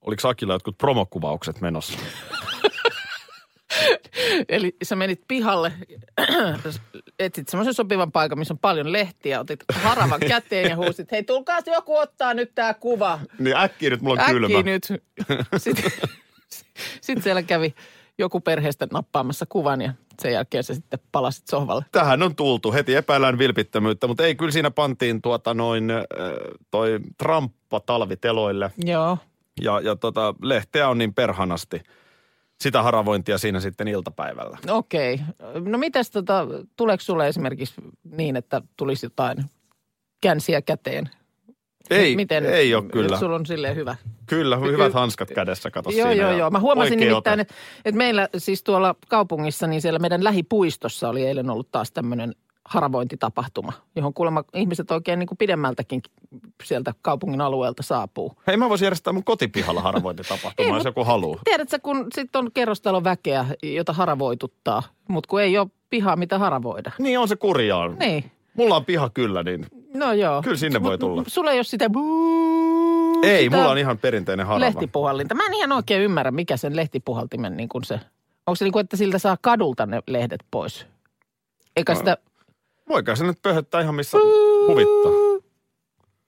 oliko 0.01 0.29
Akilla 0.29 0.55
jotkut 0.55 0.79
promokuvaukset 0.79 1.61
menossa. 1.61 1.99
Eli 4.49 4.77
sä 4.83 4.97
menit 4.97 5.21
pihalle 5.29 5.73
etsit 7.19 7.49
semmoisen 7.49 7.75
sopivan 7.75 8.13
paikan, 8.13 8.39
missä 8.39 8.55
on 8.55 8.59
paljon 8.59 8.93
lehtiä, 8.93 9.41
otit 9.41 9.61
haravan 9.75 10.21
käteen 10.21 10.71
ja 10.71 10.77
huusit, 10.77 11.13
hei 11.13 11.23
tulkaa 11.23 11.59
joku 11.67 11.97
ottaa 11.97 12.35
nyt 12.35 12.55
tämä 12.55 12.75
kuva. 12.75 13.21
Niin 13.39 13.57
äkkiä 13.57 13.91
nyt 13.91 14.01
mulla 14.01 14.15
on 14.15 14.21
Äkkiä 14.21 14.35
kylmä. 14.35 14.63
nyt. 14.63 14.89
Sitten 15.57 15.93
sit 17.01 17.23
siellä 17.23 17.43
kävi 17.43 17.75
joku 18.19 18.41
perheestä 18.41 18.87
nappaamassa 18.93 19.47
kuvan 19.49 19.81
ja 19.81 19.93
sen 20.23 20.33
jälkeen 20.33 20.65
sä 20.65 20.75
sitten 20.75 20.99
palasit 21.13 21.47
sohvalle. 21.49 21.85
Tähän 21.93 22.23
on 22.23 22.37
tultu. 22.37 22.73
Heti 22.73 22.95
epäillään 22.95 23.39
vilpittömyyttä, 23.39 24.07
mutta 24.07 24.25
ei, 24.25 24.35
kyllä 24.35 24.53
siinä 24.53 24.71
pantiin 24.71 25.23
tuota 25.23 25.55
noin 25.55 25.91
äh, 25.91 26.03
toi 26.71 27.01
tramppa 27.19 27.81
talviteloille. 27.81 28.71
Joo. 28.85 29.19
Ja, 29.61 29.81
ja 29.81 29.97
tota, 29.97 30.35
lehteä 30.43 30.89
on 30.89 30.99
niin 30.99 31.15
perhanasti. 31.15 31.83
Sitä 32.61 32.83
haravointia 32.83 33.39
siinä 33.39 33.61
sitten 33.61 33.89
iltapäivällä. 33.89 34.59
Okei. 34.69 35.21
No 35.65 35.79
mitäs 35.79 36.11
tota, 36.11 36.47
tuleeko 36.77 37.01
sulle 37.01 37.29
esimerkiksi 37.29 37.75
niin, 38.11 38.37
että 38.37 38.63
tulisi 38.77 39.07
jotain 39.07 39.45
känsiä 40.21 40.63
käteen? 40.63 41.11
Ei, 41.91 42.17
ei 42.53 42.75
ole 42.75 42.85
kyllä. 42.85 43.19
Sulla 43.19 43.37
on 43.37 43.47
silleen 43.47 43.77
hyvä. 43.77 43.97
Kyllä, 44.27 44.57
hyvät 44.57 44.95
hanskat 44.95 45.31
kädessä, 45.31 45.71
kato 45.71 45.91
Joo, 45.91 46.09
siinä. 46.09 46.29
joo, 46.29 46.39
joo. 46.39 46.51
Mä 46.51 46.61
huomasin 46.61 46.99
nimittäin, 46.99 47.41
että, 47.41 47.55
että 47.85 47.99
meillä 47.99 48.29
siis 48.37 48.63
tuolla 48.63 48.95
kaupungissa, 49.09 49.67
niin 49.67 49.83
siellä 49.83 49.99
meidän 49.99 50.25
lähipuistossa 50.25 51.09
oli 51.09 51.27
eilen 51.27 51.51
ollut 51.51 51.71
taas 51.71 51.93
tämmöinen 51.93 52.35
haravointitapahtuma, 52.65 53.73
johon 53.97 54.15
kuulemma 54.15 54.45
ihmiset 54.55 54.91
oikein 54.91 55.19
niin 55.19 55.27
kuin 55.27 55.39
pidemmältäkin 55.39 56.03
sieltä 56.65 56.95
kaupungin 57.03 57.41
alueelta 57.41 57.83
saapuu. 57.83 58.33
Hei, 58.47 58.57
mä 58.57 58.69
voisin 58.69 58.87
järjestää 58.87 59.13
mun 59.13 59.25
kotipihalla 59.25 59.83
haravointitapahtuma, 59.83 60.69
Ei, 60.69 60.75
jos 60.75 60.85
joku 60.85 61.05
haluaa. 61.05 61.41
Tiedätkö, 61.45 61.79
kun 61.83 62.07
sitten 62.15 62.39
on 62.39 62.51
kerrostalon 62.55 63.05
väkeä, 63.05 63.47
jota 63.63 63.93
haravoituttaa, 63.93 64.83
mutta 65.09 65.29
kun 65.29 65.43
ei 65.43 65.59
ole 65.59 65.69
pihaa, 65.91 66.17
mitä 66.17 66.39
haravoida. 66.39 66.91
Niin 66.99 67.19
on 67.19 67.29
se 67.29 67.37
kurjaa. 67.37 67.89
Niin. 67.89 68.31
Mulla 68.55 68.77
on 68.77 68.85
piha 68.85 69.11
kyllä, 69.11 69.43
niin 69.43 69.67
No 69.97 70.13
joo. 70.13 70.43
Kyllä 70.43 70.57
sinne 70.57 70.83
voi 70.83 70.99
tulla. 70.99 71.25
Sulla 71.27 71.51
ei 71.53 71.59
ole 71.59 71.65
sitä... 71.65 71.87
buu- 71.87 73.21
ei, 73.27 73.45
sitä 73.45 73.57
mulla 73.57 73.71
on 73.71 73.79
ihan 73.79 73.99
perinteinen 73.99 74.47
harava. 74.47 74.61
Lehtipuhallinta. 74.67 75.35
Mä 75.35 75.47
en 75.47 75.55
ihan 75.55 75.73
oikein 75.73 76.03
ymmärrä, 76.03 76.31
mikä 76.31 76.57
sen 76.57 76.77
lehtipuhaltimen 76.77 77.57
niin 77.57 77.69
kuin 77.69 77.85
se... 77.85 78.01
Onko 78.47 78.55
se 78.57 78.65
niin 78.65 78.73
kuin, 78.73 78.81
että 78.85 78.97
siltä 78.97 79.19
saa 79.19 79.37
kadulta 79.43 79.87
ne 79.87 80.03
lehdet 80.07 80.45
pois? 80.51 80.87
Eikä 81.77 81.93
No. 81.93 81.99
sitä... 81.99 82.17
Voikaa 82.89 83.17
se 83.17 83.25
nyt 83.25 83.43
pöhöttää 83.43 83.81
ihan 83.81 83.95
missä 83.95 84.19
huvittaa. 84.69 85.13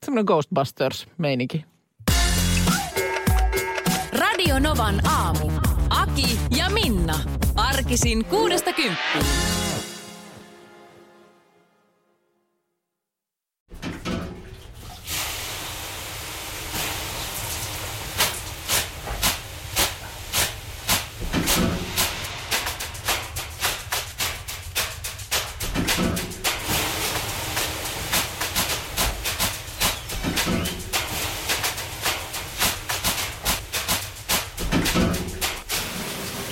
Semmoinen 0.07 0.24
Ghostbusters-meininki. 0.24 1.64
Radio 4.18 4.59
Novan 4.59 5.07
aamu. 5.07 5.50
Aki 5.90 6.38
ja 6.57 6.70
Minna. 6.70 7.14
Arkisin 7.57 8.24
kuudesta 8.24 8.72
kymppiin. 8.72 9.24